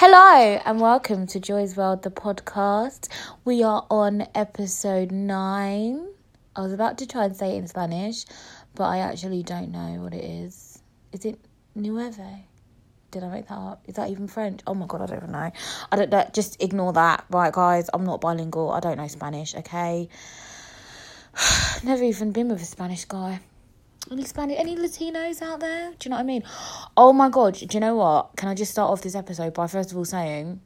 Hello 0.00 0.60
and 0.64 0.80
welcome 0.80 1.26
to 1.26 1.40
Joy's 1.40 1.76
World, 1.76 2.04
the 2.04 2.10
podcast. 2.12 3.08
We 3.44 3.64
are 3.64 3.84
on 3.90 4.28
episode 4.32 5.10
nine. 5.10 6.06
I 6.54 6.60
was 6.60 6.72
about 6.72 6.98
to 6.98 7.06
try 7.08 7.24
and 7.24 7.36
say 7.36 7.56
it 7.56 7.58
in 7.58 7.66
Spanish, 7.66 8.24
but 8.76 8.84
I 8.84 8.98
actually 8.98 9.42
don't 9.42 9.72
know 9.72 10.00
what 10.00 10.14
it 10.14 10.22
is. 10.22 10.80
Is 11.10 11.24
it 11.24 11.40
Nueve? 11.74 12.16
Did 13.10 13.24
I 13.24 13.28
make 13.28 13.48
that 13.48 13.58
up? 13.58 13.82
Is 13.88 13.96
that 13.96 14.08
even 14.08 14.28
French? 14.28 14.60
Oh 14.68 14.74
my 14.74 14.86
god, 14.86 15.02
I 15.02 15.06
don't 15.06 15.16
even 15.16 15.32
know. 15.32 15.50
I 15.90 15.96
don't 15.96 16.10
know. 16.10 16.30
Just 16.32 16.62
ignore 16.62 16.92
that. 16.92 17.24
Right, 17.28 17.52
guys, 17.52 17.90
I'm 17.92 18.04
not 18.04 18.20
bilingual. 18.20 18.70
I 18.70 18.78
don't 18.78 18.98
know 18.98 19.08
Spanish, 19.08 19.56
okay? 19.56 20.08
Never 21.82 22.04
even 22.04 22.30
been 22.30 22.50
with 22.50 22.62
a 22.62 22.66
Spanish 22.66 23.04
guy. 23.04 23.40
Any 24.10 24.56
any 24.56 24.74
Latinos 24.74 25.42
out 25.42 25.60
there? 25.60 25.90
Do 25.98 26.06
you 26.06 26.10
know 26.10 26.16
what 26.16 26.22
I 26.22 26.24
mean? 26.24 26.42
Oh 26.96 27.12
my 27.12 27.28
god, 27.28 27.54
do 27.54 27.66
you 27.70 27.80
know 27.80 27.96
what? 27.96 28.36
Can 28.36 28.48
I 28.48 28.54
just 28.54 28.72
start 28.72 28.90
off 28.90 29.02
this 29.02 29.14
episode 29.14 29.52
by 29.52 29.66
first 29.66 29.92
of 29.92 29.98
all 29.98 30.06
saying 30.06 30.60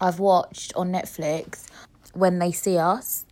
I've 0.00 0.18
watched 0.18 0.72
on 0.74 0.90
Netflix 0.90 1.66
When 2.14 2.38
They 2.38 2.50
See 2.50 2.78
Us 2.78 3.26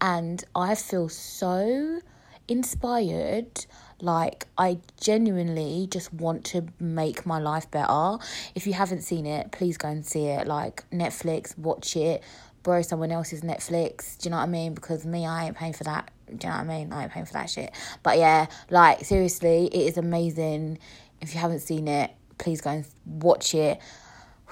and 0.00 0.42
I 0.54 0.74
feel 0.74 1.10
so 1.10 2.00
inspired 2.48 3.66
like 4.00 4.46
I 4.56 4.78
genuinely 5.00 5.88
just 5.90 6.14
want 6.14 6.44
to 6.46 6.66
make 6.80 7.26
my 7.26 7.38
life 7.38 7.70
better. 7.70 8.16
If 8.54 8.66
you 8.66 8.72
haven't 8.72 9.02
seen 9.02 9.26
it, 9.26 9.52
please 9.52 9.76
go 9.76 9.88
and 9.88 10.04
see 10.04 10.28
it. 10.28 10.46
Like 10.46 10.88
Netflix, 10.90 11.56
watch 11.58 11.94
it, 11.94 12.22
borrow 12.62 12.80
someone 12.80 13.12
else's 13.12 13.42
Netflix. 13.42 14.16
Do 14.16 14.28
you 14.28 14.30
know 14.30 14.38
what 14.38 14.44
I 14.44 14.46
mean? 14.46 14.72
Because 14.72 15.04
me, 15.04 15.26
I 15.26 15.46
ain't 15.46 15.56
paying 15.56 15.74
for 15.74 15.84
that. 15.84 16.10
Do 16.26 16.32
you 16.32 16.52
know 16.52 16.58
what 16.58 16.64
I 16.64 16.64
mean? 16.64 16.92
I 16.92 17.04
ain't 17.04 17.12
paying 17.12 17.26
for 17.26 17.34
that 17.34 17.50
shit. 17.50 17.72
But 18.02 18.18
yeah, 18.18 18.46
like 18.70 19.04
seriously, 19.04 19.66
it 19.66 19.88
is 19.88 19.96
amazing. 19.96 20.78
If 21.20 21.34
you 21.34 21.40
haven't 21.40 21.60
seen 21.60 21.88
it, 21.88 22.10
please 22.38 22.60
go 22.60 22.70
and 22.70 22.86
watch 23.04 23.54
it. 23.54 23.78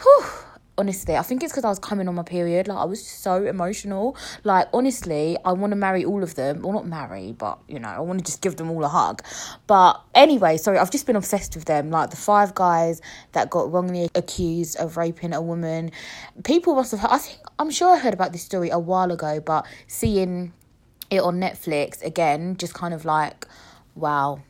Whew 0.03 0.25
honestly, 0.77 1.17
I 1.17 1.23
think 1.23 1.43
it's 1.43 1.53
because 1.53 1.65
I 1.65 1.69
was 1.69 1.79
coming 1.79 2.09
on 2.09 2.15
my 2.15 2.23
period. 2.23 2.69
Like 2.69 2.79
I 2.79 2.85
was 2.85 3.05
so 3.07 3.45
emotional. 3.45 4.17
Like 4.43 4.69
honestly, 4.73 5.37
I 5.45 5.53
want 5.53 5.73
to 5.73 5.77
marry 5.77 6.05
all 6.05 6.23
of 6.23 6.35
them. 6.35 6.63
Well, 6.63 6.73
not 6.73 6.87
marry, 6.87 7.33
but 7.33 7.59
you 7.69 7.79
know, 7.79 7.89
I 7.89 8.01
want 8.01 8.21
to 8.21 8.25
just 8.25 8.41
give 8.41 8.57
them 8.57 8.71
all 8.71 8.85
a 8.85 8.89
hug. 8.89 9.23
But 9.67 10.01
anyway, 10.15 10.57
sorry, 10.57 10.79
I've 10.79 10.91
just 10.91 11.07
been 11.07 11.17
obsessed 11.17 11.55
with 11.55 11.67
them. 11.67 11.91
Like 11.91 12.11
the 12.11 12.17
five 12.17 12.55
guys 12.55 13.01
that 13.33 13.51
got 13.51 13.73
wrongly 13.73 14.09
accused 14.15 14.77
of 14.77 14.97
raping 14.97 15.33
a 15.33 15.43
woman. 15.43 15.91
People 16.43 16.75
must 16.75 16.93
have. 16.93 17.05
I 17.05 17.19
think 17.19 17.39
I'm 17.59 17.71
sure 17.71 17.95
I 17.95 17.99
heard 17.99 18.15
about 18.15 18.33
this 18.33 18.43
story 18.43 18.71
a 18.71 18.79
while 18.79 19.13
ago, 19.13 19.41
but 19.41 19.67
seeing 19.87 20.53
it 21.15 21.23
on 21.23 21.41
Netflix 21.41 22.03
again, 22.05 22.57
just 22.57 22.75
kind 22.75 22.95
of 22.95 23.05
like, 23.05 23.47
wow. 23.95 24.41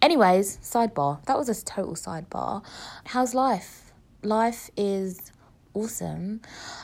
Anyways, 0.00 0.58
sidebar. 0.58 1.24
That 1.26 1.38
was 1.38 1.48
a 1.48 1.64
total 1.64 1.94
sidebar. 1.94 2.64
How's 3.06 3.34
life? 3.34 3.92
Life 4.22 4.70
is 4.76 5.32
awesome. 5.74 6.40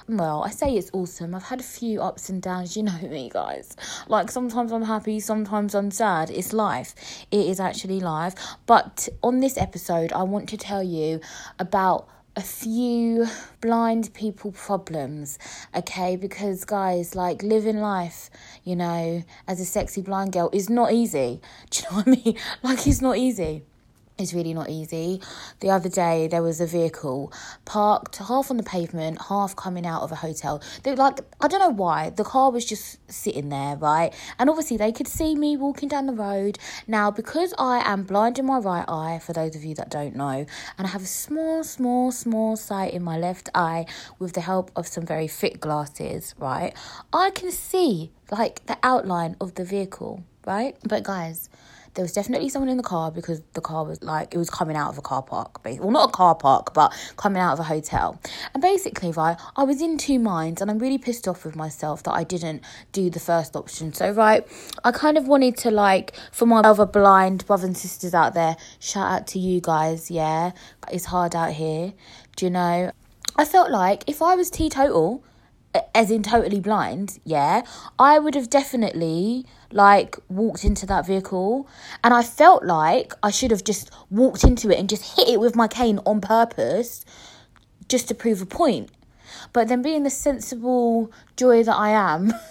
Well, 0.08 0.44
I 0.44 0.50
say 0.50 0.74
it's 0.74 0.90
awesome. 0.92 1.34
I've 1.34 1.44
had 1.44 1.60
a 1.60 1.64
few 1.64 2.00
ups 2.00 2.28
and 2.28 2.40
downs, 2.40 2.77
you 2.77 2.82
know 2.82 2.98
me, 3.02 3.30
guys. 3.32 3.77
Like 4.08 4.30
sometimes 4.30 4.72
I'm 4.72 4.82
happy, 4.82 5.20
sometimes 5.20 5.74
I'm 5.74 5.90
sad. 5.90 6.30
It's 6.30 6.52
life. 6.52 6.94
It 7.30 7.46
is 7.46 7.60
actually 7.60 8.00
life. 8.00 8.34
But 8.66 9.08
on 9.22 9.40
this 9.40 9.58
episode, 9.58 10.12
I 10.12 10.22
want 10.22 10.48
to 10.50 10.56
tell 10.56 10.82
you 10.82 11.20
about 11.58 12.08
a 12.36 12.42
few 12.42 13.27
blind 13.60 14.12
people 14.14 14.52
problems, 14.52 15.38
okay? 15.74 16.16
Because, 16.16 16.64
guys, 16.64 17.14
like 17.14 17.42
living 17.42 17.78
life, 17.78 18.30
you 18.64 18.74
know, 18.77 19.22
as 19.46 19.60
a 19.60 19.64
sexy 19.64 20.02
blind 20.02 20.32
girl 20.32 20.50
is 20.52 20.68
not 20.68 20.92
easy. 20.92 21.40
Do 21.70 21.78
you 21.78 21.90
know 21.90 21.96
what 21.96 22.06
I 22.08 22.10
mean? 22.10 22.38
Like, 22.62 22.86
it's 22.86 23.00
not 23.00 23.16
easy 23.16 23.62
is 24.16 24.32
really 24.32 24.54
not 24.54 24.70
easy. 24.70 25.20
The 25.60 25.70
other 25.70 25.88
day 25.88 26.28
there 26.28 26.42
was 26.42 26.60
a 26.60 26.66
vehicle 26.66 27.32
parked 27.64 28.16
half 28.16 28.50
on 28.50 28.56
the 28.56 28.62
pavement, 28.62 29.22
half 29.28 29.56
coming 29.56 29.86
out 29.86 30.02
of 30.02 30.12
a 30.12 30.16
hotel. 30.16 30.62
They 30.82 30.94
like 30.94 31.20
I 31.40 31.48
don't 31.48 31.60
know 31.60 31.70
why 31.70 32.10
the 32.10 32.24
car 32.24 32.50
was 32.50 32.64
just 32.64 32.98
sitting 33.11 33.48
there, 33.48 33.77
right? 33.77 34.14
And 34.39 34.48
obviously 34.48 34.77
they 34.77 34.92
could 34.92 35.08
see 35.08 35.34
me 35.34 35.56
walking 35.56 35.89
down 35.89 36.06
the 36.06 36.12
road. 36.12 36.58
Now 36.86 37.11
because 37.11 37.55
I 37.58 37.78
am 37.90 38.05
blind 38.05 38.39
in 38.39 38.46
my 38.46 38.58
right 38.58 38.84
eye, 38.89 39.18
for 39.18 39.33
those 39.33 39.56
of 39.56 39.64
you 39.64 39.74
that 39.74 39.90
don't 39.90 40.14
know, 40.14 40.46
and 40.78 40.86
I 40.86 40.89
have 40.89 41.02
a 41.02 41.06
small, 41.06 41.64
small, 41.64 42.12
small 42.12 42.56
sight 42.56 42.94
in 42.94 43.02
my 43.02 43.18
left 43.18 43.48
eye 43.55 43.86
with 44.18 44.34
the 44.34 44.40
help 44.42 44.70
of 44.77 44.86
some 44.86 45.05
very 45.05 45.27
thick 45.28 45.60
glasses, 45.60 46.34
right? 46.39 46.72
I 47.12 47.30
can 47.30 47.50
see 47.50 48.12
like 48.30 48.64
the 48.66 48.78
outline 48.83 49.36
of 49.40 49.55
the 49.55 49.64
vehicle, 49.64 50.22
right? 50.46 50.77
But 50.84 51.02
guys 51.02 51.48
there 51.94 52.02
was 52.02 52.12
definitely 52.12 52.48
someone 52.48 52.68
in 52.68 52.77
the 52.77 52.82
car 52.82 53.10
because 53.10 53.40
the 53.52 53.60
car 53.60 53.84
was 53.84 54.02
like 54.02 54.34
it 54.34 54.38
was 54.38 54.50
coming 54.50 54.77
out 54.77 54.90
of 54.90 54.98
a 54.98 55.02
car 55.02 55.22
park 55.22 55.60
well 55.64 55.90
not 55.90 56.08
a 56.08 56.12
car 56.12 56.34
park 56.34 56.74
but 56.74 56.92
coming 57.16 57.40
out 57.40 57.52
of 57.52 57.60
a 57.60 57.64
hotel. 57.64 58.20
And 58.52 58.62
basically 58.62 59.10
right 59.10 59.36
i 59.56 59.64
was 59.64 59.80
in 59.80 59.98
two 59.98 60.18
minds 60.18 60.60
and 60.60 60.70
i'm 60.70 60.78
really 60.78 60.98
pissed 60.98 61.28
off 61.28 61.44
with 61.44 61.56
myself 61.56 62.02
that 62.04 62.12
i 62.12 62.24
didn't 62.24 62.62
do 62.92 63.10
the 63.10 63.20
first 63.20 63.56
option. 63.56 63.92
So 63.92 64.10
right 64.10 64.46
i 64.83 64.92
kind 64.92 65.16
of 65.16 65.28
wanted 65.28 65.56
to 65.58 65.70
like 65.70 66.14
for 66.33 66.46
my 66.46 66.60
other 66.60 66.86
blind 66.86 67.46
brothers 67.46 67.64
and 67.64 67.77
sisters 67.77 68.14
out 68.14 68.34
there 68.34 68.56
shout 68.78 69.10
out 69.10 69.27
to 69.28 69.38
you 69.38 69.60
guys 69.60 70.10
yeah 70.10 70.52
it's 70.90 71.06
hard 71.06 71.34
out 71.34 71.52
here 71.52 71.92
do 72.36 72.46
you 72.46 72.50
know? 72.50 72.90
I 73.36 73.44
felt 73.44 73.70
like 73.70 74.04
if 74.08 74.22
i 74.22 74.34
was 74.34 74.50
teetotal 74.50 75.24
as 75.94 76.10
in 76.10 76.22
totally 76.22 76.60
blind, 76.60 77.18
yeah, 77.24 77.62
I 77.98 78.18
would 78.18 78.34
have 78.34 78.48
definitely 78.48 79.46
like 79.74 80.17
walked 80.29 80.64
into 80.64 80.86
that 80.86 81.07
vehicle 81.07 81.68
and 82.02 82.14
I 82.14 82.23
felt 82.23 82.64
like 82.64 83.12
I 83.23 83.30
should 83.30 83.51
have 83.51 83.64
just 83.64 83.90
walked 84.08 84.45
into 84.45 84.70
it 84.70 84.79
and 84.79 84.89
just 84.89 85.18
hit 85.18 85.29
it 85.29 85.40
with 85.40 85.57
my 85.57 85.68
cane 85.68 85.98
on 86.07 86.20
purpose 86.20 87.05
just 87.89 88.08
to 88.08 88.14
prove 88.14 88.40
a 88.40 88.46
point. 88.46 88.90
But 89.52 89.68
then 89.68 89.83
being 89.83 90.05
the 90.05 90.11
sensible 90.11 91.11
joy 91.36 91.64
that 91.64 91.74
I 91.74 91.90
am, 91.90 92.33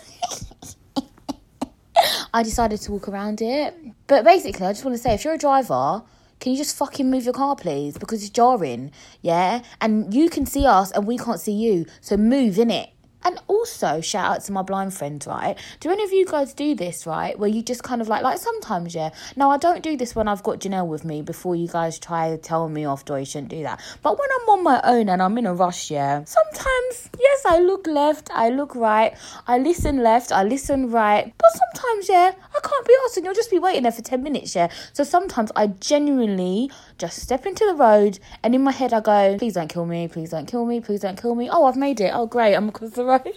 I 2.33 2.43
decided 2.43 2.81
to 2.81 2.91
walk 2.91 3.07
around 3.07 3.41
it. 3.41 3.73
But 4.07 4.25
basically, 4.25 4.67
I 4.67 4.73
just 4.73 4.83
want 4.83 4.97
to 4.97 5.01
say 5.01 5.13
if 5.13 5.23
you're 5.23 5.35
a 5.35 5.37
driver, 5.37 6.03
can 6.41 6.51
you 6.51 6.57
just 6.57 6.75
fucking 6.75 7.09
move 7.09 7.23
your 7.23 7.33
car, 7.33 7.55
please? 7.55 7.97
Because 7.97 8.21
it's 8.21 8.29
jarring, 8.29 8.91
yeah? 9.21 9.61
And 9.79 10.13
you 10.13 10.29
can 10.29 10.45
see 10.45 10.65
us 10.65 10.91
and 10.91 11.07
we 11.07 11.17
can't 11.17 11.39
see 11.39 11.53
you. 11.53 11.85
So 12.01 12.17
move, 12.17 12.59
in 12.59 12.69
it. 12.69 12.89
And 13.25 13.39
also, 13.47 14.01
shout 14.01 14.35
out 14.35 14.43
to 14.45 14.51
my 14.51 14.61
blind 14.61 14.93
friends, 14.93 15.27
right? 15.27 15.57
Do 15.79 15.89
any 15.91 16.03
of 16.03 16.11
you 16.11 16.25
guys 16.25 16.53
do 16.53 16.75
this, 16.75 17.05
right? 17.05 17.37
Where 17.37 17.49
you 17.49 17.61
just 17.61 17.83
kind 17.83 18.01
of 18.01 18.07
like, 18.07 18.23
like 18.23 18.37
sometimes, 18.37 18.93
yeah. 18.95 19.11
No, 19.35 19.49
I 19.49 19.57
don't 19.57 19.81
do 19.81 19.95
this 19.97 20.15
when 20.15 20.27
I've 20.27 20.43
got 20.43 20.59
Janelle 20.59 20.87
with 20.87 21.05
me 21.05 21.21
before 21.21 21.55
you 21.55 21.67
guys 21.67 21.99
try 21.99 22.29
to 22.29 22.37
tell 22.37 22.67
me 22.69 22.85
off, 22.85 23.05
do 23.05 23.15
you 23.15 23.25
shouldn't 23.25 23.49
do 23.49 23.63
that. 23.63 23.81
But 24.01 24.19
when 24.19 24.29
I'm 24.41 24.49
on 24.49 24.63
my 24.63 24.81
own 24.83 25.09
and 25.09 25.21
I'm 25.21 25.37
in 25.37 25.45
a 25.45 25.53
rush, 25.53 25.91
yeah, 25.91 26.23
sometimes, 26.25 27.09
yes, 27.19 27.45
I 27.45 27.59
look 27.59 27.87
left, 27.87 28.29
I 28.33 28.49
look 28.49 28.75
right, 28.75 29.15
I 29.47 29.57
listen 29.57 30.03
left, 30.03 30.31
I 30.31 30.43
listen 30.43 30.91
right. 30.91 31.33
But 31.37 31.49
sometimes, 31.51 32.09
yeah, 32.09 32.31
I 32.55 32.59
can't 32.59 32.87
be 32.87 32.93
asked 33.05 33.17
and 33.17 33.25
you'll 33.25 33.35
just 33.35 33.51
be 33.51 33.59
waiting 33.59 33.83
there 33.83 33.91
for 33.91 34.01
10 34.01 34.23
minutes, 34.23 34.55
yeah. 34.55 34.69
So 34.93 35.03
sometimes 35.03 35.51
I 35.55 35.67
genuinely 35.67 36.71
just 37.03 37.19
step 37.19 37.45
into 37.45 37.65
the 37.65 37.73
road 37.73 38.17
and 38.43 38.55
in 38.55 38.63
my 38.63 38.71
head 38.71 38.93
I 38.93 39.01
go, 39.01 39.37
please 39.37 39.55
don't 39.55 39.67
kill 39.67 39.85
me, 39.85 40.07
please 40.07 40.29
don't 40.29 40.45
kill 40.45 40.65
me, 40.65 40.79
please 40.79 41.01
don't 41.01 41.21
kill 41.21 41.35
me. 41.35 41.49
Oh, 41.51 41.65
I've 41.65 41.75
made 41.75 41.99
it. 41.99 42.11
Oh, 42.13 42.27
great, 42.27 42.55
I'm 42.55 42.69
across 42.69 42.91
the 42.91 43.03
road. 43.03 43.21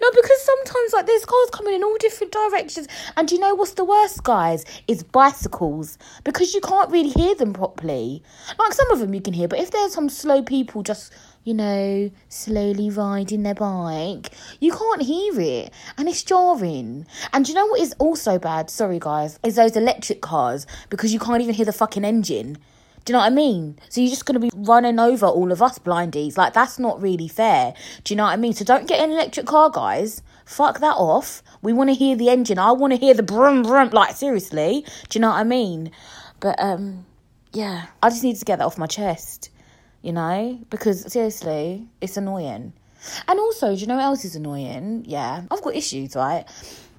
No, 0.00 0.10
because 0.12 0.42
sometimes 0.42 0.94
like 0.94 1.04
there's 1.04 1.26
cars 1.26 1.50
coming 1.52 1.74
in 1.74 1.84
all 1.84 1.96
different 1.98 2.32
directions, 2.32 2.88
and 3.18 3.30
you 3.30 3.38
know 3.38 3.54
what's 3.54 3.74
the 3.74 3.84
worst, 3.84 4.24
guys? 4.24 4.64
Is 4.86 5.02
bicycles 5.02 5.98
because 6.24 6.54
you 6.54 6.62
can't 6.62 6.90
really 6.90 7.10
hear 7.10 7.34
them 7.34 7.52
properly. 7.52 8.22
Like 8.58 8.72
some 8.72 8.90
of 8.90 8.98
them 8.98 9.12
you 9.12 9.20
can 9.20 9.34
hear, 9.34 9.46
but 9.46 9.58
if 9.58 9.70
there's 9.70 9.92
some 9.92 10.08
slow 10.08 10.42
people 10.42 10.82
just 10.82 11.12
you 11.48 11.54
know 11.54 12.10
slowly 12.28 12.90
riding 12.90 13.42
their 13.42 13.54
bike, 13.54 14.30
you 14.60 14.70
can't 14.70 15.00
hear 15.00 15.40
it, 15.40 15.72
and 15.96 16.06
it's 16.06 16.22
jarring. 16.22 17.06
And 17.32 17.48
you 17.48 17.54
know 17.54 17.64
what 17.64 17.80
is 17.80 17.94
also 17.98 18.38
bad? 18.38 18.68
Sorry, 18.68 18.98
guys, 18.98 19.38
is 19.42 19.56
those 19.56 19.74
electric 19.74 20.20
cars 20.20 20.66
because 20.90 21.14
you 21.14 21.18
can't 21.18 21.40
even 21.40 21.54
hear 21.54 21.64
the 21.64 21.72
fucking 21.72 22.04
engine. 22.04 22.58
Do 23.06 23.12
you 23.12 23.14
know 23.14 23.20
what 23.20 23.32
I 23.32 23.34
mean? 23.34 23.78
So 23.88 24.02
you're 24.02 24.10
just 24.10 24.26
going 24.26 24.38
to 24.38 24.40
be 24.40 24.50
running 24.54 24.98
over 24.98 25.24
all 25.24 25.50
of 25.50 25.62
us 25.62 25.78
blindies. 25.78 26.36
Like, 26.36 26.52
that's 26.52 26.78
not 26.78 27.00
really 27.00 27.28
fair. 27.28 27.72
Do 28.04 28.12
you 28.12 28.16
know 28.16 28.24
what 28.24 28.34
I 28.34 28.36
mean? 28.36 28.52
So 28.52 28.66
don't 28.66 28.86
get 28.86 29.02
an 29.02 29.10
electric 29.10 29.46
car, 29.46 29.70
guys. 29.70 30.20
Fuck 30.44 30.80
that 30.80 30.96
off. 30.96 31.42
We 31.62 31.72
want 31.72 31.88
to 31.88 31.94
hear 31.94 32.14
the 32.14 32.28
engine. 32.28 32.58
I 32.58 32.72
want 32.72 32.92
to 32.92 32.98
hear 32.98 33.14
the 33.14 33.22
brum 33.22 33.62
brum. 33.62 33.88
Like, 33.88 34.14
seriously. 34.14 34.84
Do 35.08 35.18
you 35.18 35.22
know 35.22 35.30
what 35.30 35.38
I 35.38 35.44
mean? 35.44 35.90
But, 36.40 36.62
um, 36.62 37.06
yeah. 37.54 37.86
I 38.02 38.10
just 38.10 38.22
need 38.22 38.36
to 38.36 38.44
get 38.44 38.58
that 38.58 38.66
off 38.66 38.76
my 38.76 38.86
chest. 38.86 39.48
You 40.02 40.12
know? 40.12 40.60
Because, 40.70 41.10
seriously, 41.12 41.86
it's 42.00 42.16
annoying. 42.16 42.72
And 43.26 43.38
also, 43.38 43.74
do 43.74 43.80
you 43.80 43.86
know 43.86 43.96
what 43.96 44.04
else 44.04 44.24
is 44.24 44.36
annoying? 44.36 45.04
Yeah. 45.06 45.42
I've 45.50 45.62
got 45.62 45.74
issues, 45.74 46.16
right? 46.16 46.44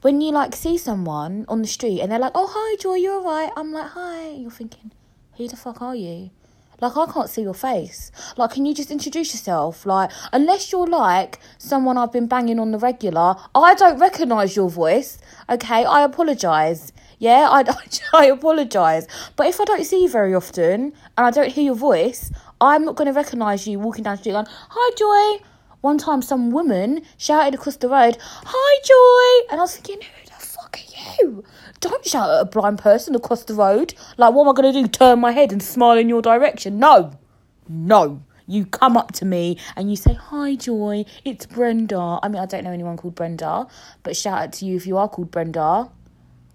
When 0.02 0.22
you, 0.22 0.32
like, 0.32 0.56
see 0.56 0.78
someone 0.78 1.46
on 1.48 1.62
the 1.62 1.68
street 1.68 2.02
and 2.02 2.12
they're 2.12 2.20
like, 2.20 2.32
oh, 2.36 2.50
hi, 2.52 2.76
Joy, 2.78 2.96
you're 2.96 3.16
alright. 3.16 3.52
I'm 3.58 3.74
like, 3.74 3.92
hi. 3.92 4.30
You're 4.30 4.52
thinking, 4.52 4.92
who 5.36 5.48
the 5.48 5.58
fuck 5.58 5.82
are 5.82 5.96
you? 5.96 6.30
Like, 6.82 6.96
I 6.96 7.06
can't 7.12 7.30
see 7.30 7.42
your 7.42 7.54
face. 7.54 8.12
Like, 8.38 8.52
can 8.52 8.66
you 8.66 8.74
just 8.74 8.92
introduce 8.92 9.34
yourself? 9.34 9.86
Like, 9.86 10.12
unless 10.32 10.72
you're 10.72 10.88
like 10.88 11.40
someone 11.58 11.98
I've 11.98 12.14
been 12.14 12.28
banging 12.28 12.60
on 12.60 12.72
the 12.72 12.78
regular, 12.78 13.36
I 13.54 13.76
don't 13.76 14.00
recognise 14.00 14.56
your 14.56 14.70
voice. 14.70 15.20
Okay, 15.50 15.84
I 15.84 16.04
apologise. 16.04 16.94
Yeah, 17.18 17.50
I, 17.52 17.62
I, 18.14 18.24
I 18.24 18.26
apologise. 18.28 19.08
But 19.36 19.48
if 19.48 19.60
I 19.60 19.66
don't 19.66 19.84
see 19.84 20.04
you 20.04 20.10
very 20.10 20.34
often 20.34 20.94
and 21.18 21.28
I 21.28 21.32
don't 21.32 21.52
hear 21.52 21.66
your 21.66 21.76
voice, 21.76 22.32
I'm 22.62 22.84
not 22.84 22.96
going 22.96 23.08
to 23.08 23.14
recognise 23.14 23.68
you 23.68 23.80
walking 23.80 24.04
down 24.04 24.16
the 24.16 24.22
street 24.22 24.34
going, 24.34 24.48
Hi, 24.50 24.96
Joy. 24.96 25.46
One 25.82 25.98
time, 25.98 26.22
some 26.22 26.52
woman 26.52 27.04
shouted 27.18 27.54
across 27.54 27.78
the 27.78 27.88
road, 27.88 28.18
Hi, 28.22 28.80
Joy. 28.84 29.48
And 29.52 29.60
I 29.60 29.64
was 29.64 29.76
thinking, 29.78 30.02
Who 30.02 30.26
the 30.26 30.46
fuck 30.46 30.78
are 30.78 31.16
you? 31.22 31.44
Don't 31.80 32.06
shout 32.06 32.30
at 32.30 32.42
a 32.42 32.46
blind 32.46 32.80
person 32.80 33.16
across 33.16 33.46
the 33.46 33.54
road. 33.54 33.94
Like, 34.18 34.34
what 34.34 34.44
am 34.44 34.50
I 34.50 34.62
going 34.62 34.74
to 34.74 34.82
do? 34.82 34.88
Turn 34.88 35.20
my 35.20 35.32
head 35.32 35.52
and 35.54 35.64
smile 35.64 35.98
in 35.98 36.10
your 36.10 36.22
direction? 36.22 36.80
No. 36.80 37.18
No. 37.70 38.24
You 38.46 38.66
come 38.66 38.98
up 38.98 39.12
to 39.14 39.26
me 39.26 39.58
and 39.78 39.90
you 39.90 39.96
say, 39.96 40.14
Hi, 40.16 40.56
Joy, 40.56 41.06
it's 41.24 41.46
Brenda. 41.46 42.20
I 42.22 42.28
mean, 42.28 42.42
I 42.42 42.46
don't 42.46 42.66
know 42.66 42.72
anyone 42.72 42.98
called 42.98 43.16
Brenda, 43.16 43.68
but 44.04 44.18
shout 44.18 44.42
out 44.42 44.54
to 44.54 44.66
you 44.66 44.76
if 44.76 44.86
you 44.86 44.98
are 44.98 45.08
called 45.08 45.32
Brenda. 45.32 45.90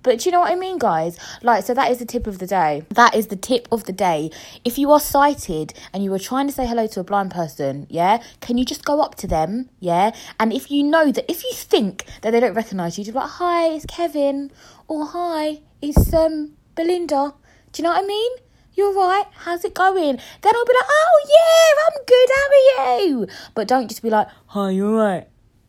But 0.05 0.27
you 0.27 0.33
know 0.33 0.41
what 0.41 0.53
I 0.53 0.55
mean, 0.55 0.79
guys? 0.79 1.19
Like, 1.43 1.65
so 1.65 1.73
that 1.73 1.91
is 1.91 1.99
the 1.99 2.05
tip 2.05 2.27
of 2.27 2.39
the 2.39 2.47
day. 2.47 2.85
That 2.91 3.15
is 3.17 3.29
the 3.29 3.37
tip 3.37 3.67
of 3.73 3.85
the 3.85 3.93
day. 3.93 4.31
If 4.63 4.79
you 4.79 4.93
are 4.93 5.01
sighted 5.01 5.73
and 5.93 6.05
you 6.05 6.13
are 6.13 6.19
trying 6.19 6.47
to 6.47 6.53
say 6.53 6.67
hello 6.67 6.87
to 6.89 7.01
a 7.01 7.05
blind 7.05 7.31
person, 7.31 7.87
yeah, 7.89 8.23
can 8.41 8.59
you 8.59 8.67
just 8.67 8.85
go 8.85 9.01
up 9.01 9.15
to 9.17 9.27
them, 9.27 9.71
yeah? 9.81 10.15
And 10.39 10.53
if 10.53 10.71
you 10.71 10.83
know 10.83 11.11
that, 11.11 11.25
if 11.29 11.43
you 11.43 11.53
think 11.55 12.05
that 12.21 12.33
they 12.33 12.39
don't 12.39 12.55
recognise 12.55 12.99
you, 12.99 13.05
just 13.05 13.17
like, 13.17 13.31
hi, 13.31 13.69
it's 13.69 13.87
Kevin, 13.87 14.53
or 14.89 15.07
hi, 15.07 15.63
it's 15.81 16.13
um 16.13 16.53
Belinda. 16.77 17.33
Do 17.73 17.83
you 17.83 17.85
know 17.85 17.95
what 17.95 18.05
I 18.05 18.07
mean? 18.07 18.33
You're 18.75 18.93
right. 18.93 19.25
How's 19.33 19.65
it 19.65 19.73
going? 19.73 20.19
Then 20.43 20.53
I'll 20.55 20.65
be 20.67 20.75
like, 20.75 20.91
oh 20.91 21.21
yeah, 21.31 21.81
I'm 21.87 22.05
good. 22.05 22.29
How 22.37 22.85
are 22.85 23.01
you? 23.01 23.27
But 23.55 23.69
don't 23.69 23.89
just 23.89 24.03
be 24.03 24.11
like, 24.11 24.29
hi, 24.49 24.71
you're 24.71 24.95
right. 24.95 25.29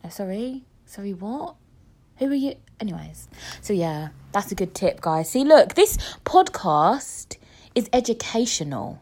Sorry, 0.09 0.65
sorry, 0.85 1.13
what? 1.13 1.55
Who 2.17 2.27
are 2.27 2.33
you? 2.33 2.55
Anyways, 2.79 3.27
so 3.61 3.73
yeah, 3.73 4.09
that's 4.31 4.51
a 4.51 4.55
good 4.55 4.73
tip, 4.73 5.01
guys. 5.01 5.29
See, 5.29 5.43
look, 5.43 5.75
this 5.75 5.97
podcast 6.23 7.37
is 7.73 7.89
educational. 7.91 9.01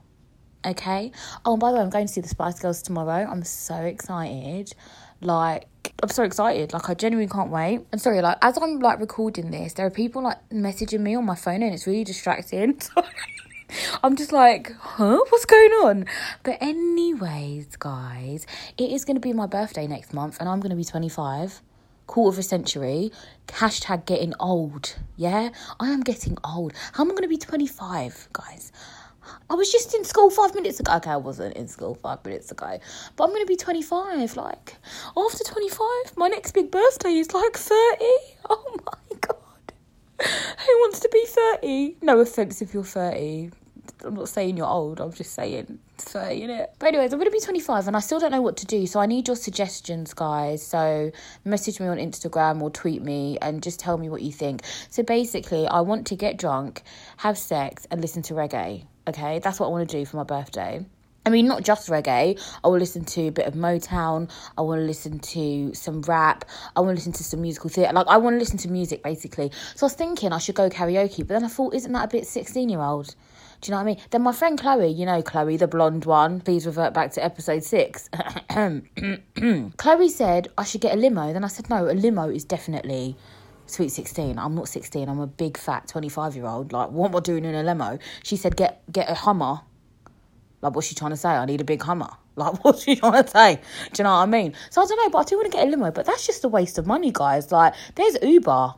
Okay. 0.65 1.11
Oh, 1.45 1.53
and 1.53 1.59
by 1.59 1.71
the 1.71 1.77
way, 1.77 1.83
I'm 1.83 1.89
going 1.89 2.07
to 2.07 2.13
see 2.13 2.21
the 2.21 2.27
Spice 2.27 2.59
Girls 2.59 2.81
tomorrow. 2.81 3.27
I'm 3.29 3.43
so 3.43 3.75
excited. 3.75 4.73
Like, 5.21 5.67
I'm 6.01 6.09
so 6.09 6.23
excited. 6.23 6.73
Like, 6.73 6.89
I 6.89 6.93
genuinely 6.93 7.31
can't 7.31 7.49
wait. 7.49 7.81
I'm 7.91 7.99
sorry, 7.99 8.21
like, 8.21 8.37
as 8.41 8.57
I'm 8.57 8.79
like 8.79 8.99
recording 8.99 9.51
this, 9.51 9.73
there 9.73 9.85
are 9.85 9.91
people 9.91 10.23
like 10.23 10.37
messaging 10.49 11.01
me 11.01 11.15
on 11.15 11.25
my 11.25 11.35
phone, 11.35 11.61
and 11.61 11.73
it's 11.73 11.85
really 11.87 12.03
distracting. 12.03 12.81
So 12.95 13.97
I'm 14.03 14.15
just 14.15 14.31
like, 14.31 14.71
huh? 14.77 15.19
What's 15.29 15.45
going 15.45 15.71
on? 15.71 16.05
But, 16.43 16.61
anyways, 16.61 17.75
guys, 17.77 18.45
it 18.77 18.91
is 18.91 19.03
going 19.03 19.15
to 19.15 19.21
be 19.21 19.33
my 19.33 19.47
birthday 19.47 19.87
next 19.87 20.13
month, 20.13 20.37
and 20.39 20.47
I'm 20.47 20.59
going 20.59 20.69
to 20.69 20.75
be 20.75 20.83
25 20.83 21.59
quarter 22.07 22.35
of 22.35 22.39
a 22.39 22.43
century. 22.43 23.11
Hashtag 23.47 24.05
getting 24.05 24.33
old. 24.39 24.95
Yeah, 25.17 25.49
I 25.79 25.89
am 25.89 26.01
getting 26.01 26.37
old. 26.43 26.73
How 26.93 27.03
am 27.03 27.09
I 27.09 27.13
going 27.13 27.23
to 27.23 27.27
be 27.27 27.37
25, 27.37 28.29
guys? 28.33 28.71
I 29.49 29.55
was 29.55 29.71
just 29.71 29.93
in 29.93 30.03
school 30.03 30.29
five 30.29 30.53
minutes 30.55 30.79
ago. 30.79 30.95
Okay, 30.95 31.11
I 31.11 31.17
wasn't 31.17 31.55
in 31.55 31.67
school 31.67 31.95
five 31.95 32.23
minutes 32.25 32.51
ago, 32.51 32.79
but 33.15 33.23
I'm 33.23 33.29
going 33.29 33.43
to 33.43 33.47
be 33.47 33.55
25. 33.55 34.35
Like, 34.35 34.77
after 35.15 35.43
25, 35.43 36.17
my 36.17 36.27
next 36.27 36.51
big 36.53 36.71
birthday 36.71 37.13
is 37.13 37.33
like 37.33 37.55
30. 37.55 37.75
Oh 38.49 38.75
my 38.85 39.17
god. 39.21 39.37
Who 40.19 40.73
wants 40.79 40.99
to 41.01 41.09
be 41.11 41.25
30? 41.25 41.97
No 42.01 42.19
offense 42.19 42.61
if 42.61 42.73
you're 42.73 42.83
30. 42.83 43.51
I'm 44.03 44.15
not 44.15 44.29
saying 44.29 44.57
you're 44.57 44.67
old, 44.67 44.99
I'm 44.99 45.13
just 45.13 45.33
saying 45.33 45.79
30, 45.97 46.41
innit? 46.41 46.67
But 46.79 46.87
anyways, 46.87 47.13
I'm 47.13 47.19
going 47.19 47.29
to 47.29 47.35
be 47.35 47.39
25 47.39 47.87
and 47.87 47.95
I 47.95 47.99
still 47.99 48.19
don't 48.19 48.31
know 48.31 48.41
what 48.41 48.57
to 48.57 48.65
do. 48.65 48.85
So 48.87 48.99
I 48.99 49.05
need 49.05 49.27
your 49.27 49.35
suggestions, 49.35 50.13
guys. 50.13 50.65
So 50.65 51.11
message 51.45 51.79
me 51.79 51.87
on 51.87 51.97
Instagram 51.97 52.61
or 52.61 52.69
tweet 52.69 53.01
me 53.01 53.37
and 53.41 53.63
just 53.63 53.79
tell 53.79 53.97
me 53.97 54.09
what 54.09 54.21
you 54.21 54.31
think. 54.31 54.61
So 54.89 55.03
basically, 55.03 55.67
I 55.67 55.81
want 55.81 56.07
to 56.07 56.15
get 56.15 56.37
drunk, 56.37 56.83
have 57.17 57.37
sex, 57.37 57.87
and 57.91 58.01
listen 58.01 58.21
to 58.23 58.33
reggae. 58.33 58.85
Okay, 59.07 59.39
that's 59.39 59.59
what 59.59 59.67
I 59.67 59.69
want 59.69 59.89
to 59.89 59.97
do 59.97 60.05
for 60.05 60.17
my 60.17 60.23
birthday. 60.23 60.85
I 61.25 61.29
mean, 61.29 61.47
not 61.47 61.63
just 61.63 61.87
reggae. 61.89 62.39
I 62.63 62.67
will 62.67 62.77
listen 62.77 63.05
to 63.05 63.27
a 63.27 63.31
bit 63.31 63.45
of 63.45 63.53
Motown. 63.53 64.29
I 64.57 64.61
want 64.61 64.79
to 64.79 64.85
listen 64.85 65.19
to 65.19 65.73
some 65.73 66.01
rap. 66.01 66.43
I 66.75 66.81
want 66.81 66.91
to 66.91 66.95
listen 66.95 67.13
to 67.13 67.23
some 67.23 67.41
musical 67.41 67.69
theatre. 67.69 67.93
Like, 67.93 68.07
I 68.07 68.17
want 68.17 68.33
to 68.35 68.39
listen 68.39 68.57
to 68.59 68.69
music, 68.69 69.03
basically. 69.03 69.51
So 69.75 69.85
I 69.85 69.87
was 69.87 69.93
thinking 69.93 70.33
I 70.33 70.37
should 70.37 70.55
go 70.55 70.69
karaoke, 70.69 71.19
but 71.19 71.29
then 71.29 71.45
I 71.45 71.47
thought, 71.47 71.73
isn't 71.73 71.91
that 71.93 72.05
a 72.05 72.07
bit 72.09 72.27
16 72.27 72.67
year 72.67 72.81
old? 72.81 73.15
Do 73.63 73.69
you 73.69 73.71
know 73.71 73.77
what 73.77 73.83
I 73.83 73.93
mean? 73.95 73.97
Then 74.09 74.23
my 74.23 74.33
friend 74.33 74.59
Chloe, 74.59 74.89
you 74.89 75.05
know 75.05 75.21
Chloe, 75.21 75.55
the 75.55 75.69
blonde 75.69 76.03
one, 76.03 76.41
please 76.41 76.65
revert 76.65 76.93
back 76.93 77.13
to 77.13 77.23
episode 77.23 77.63
six. 77.63 78.09
Chloe 79.77 80.09
said 80.09 80.49
I 80.57 80.65
should 80.65 80.81
get 80.81 80.93
a 80.93 80.97
limo. 80.97 81.31
Then 81.31 81.45
I 81.45 81.47
said, 81.47 81.69
no, 81.69 81.89
a 81.89 81.93
limo 81.95 82.27
is 82.27 82.43
definitely 82.43 83.15
sweet 83.65 83.87
16 83.87 84.37
i'm 84.37 84.55
not 84.55 84.67
16 84.67 85.07
i'm 85.07 85.21
a 85.21 85.25
big 85.25 85.57
fat 85.57 85.87
25 85.87 86.35
year 86.35 86.45
old 86.45 86.73
like 86.73 86.89
what 86.91 87.09
am 87.09 87.15
i 87.15 87.19
doing 87.21 87.45
in 87.45 87.55
a 87.55 87.63
limo? 87.63 87.97
She 88.21 88.35
said 88.35 88.57
get 88.57 88.83
get 88.91 89.09
a 89.09 89.13
hummer. 89.13 89.61
Like 90.61 90.75
what's 90.75 90.87
she 90.87 90.95
trying 90.95 91.11
to 91.11 91.17
say? 91.17 91.29
I 91.29 91.45
need 91.45 91.61
a 91.61 91.63
big 91.63 91.81
hummer. 91.81 92.09
Like 92.35 92.63
what's 92.65 92.83
she 92.83 92.95
trying 92.97 93.23
to 93.23 93.29
say? 93.29 93.55
Do 93.93 94.01
you 94.01 94.03
know 94.03 94.09
what 94.09 94.23
i 94.23 94.25
mean? 94.25 94.53
So 94.71 94.81
i 94.81 94.85
don't 94.85 94.97
know 94.97 95.09
but 95.09 95.19
i 95.19 95.23
do 95.23 95.37
want 95.37 95.49
to 95.51 95.57
get 95.57 95.67
a 95.67 95.69
limo 95.69 95.91
but 95.91 96.05
that's 96.05 96.25
just 96.27 96.43
a 96.43 96.49
waste 96.49 96.77
of 96.77 96.85
money 96.85 97.11
guys. 97.13 97.49
Like 97.51 97.73
there's 97.95 98.17
uber. 98.21 98.73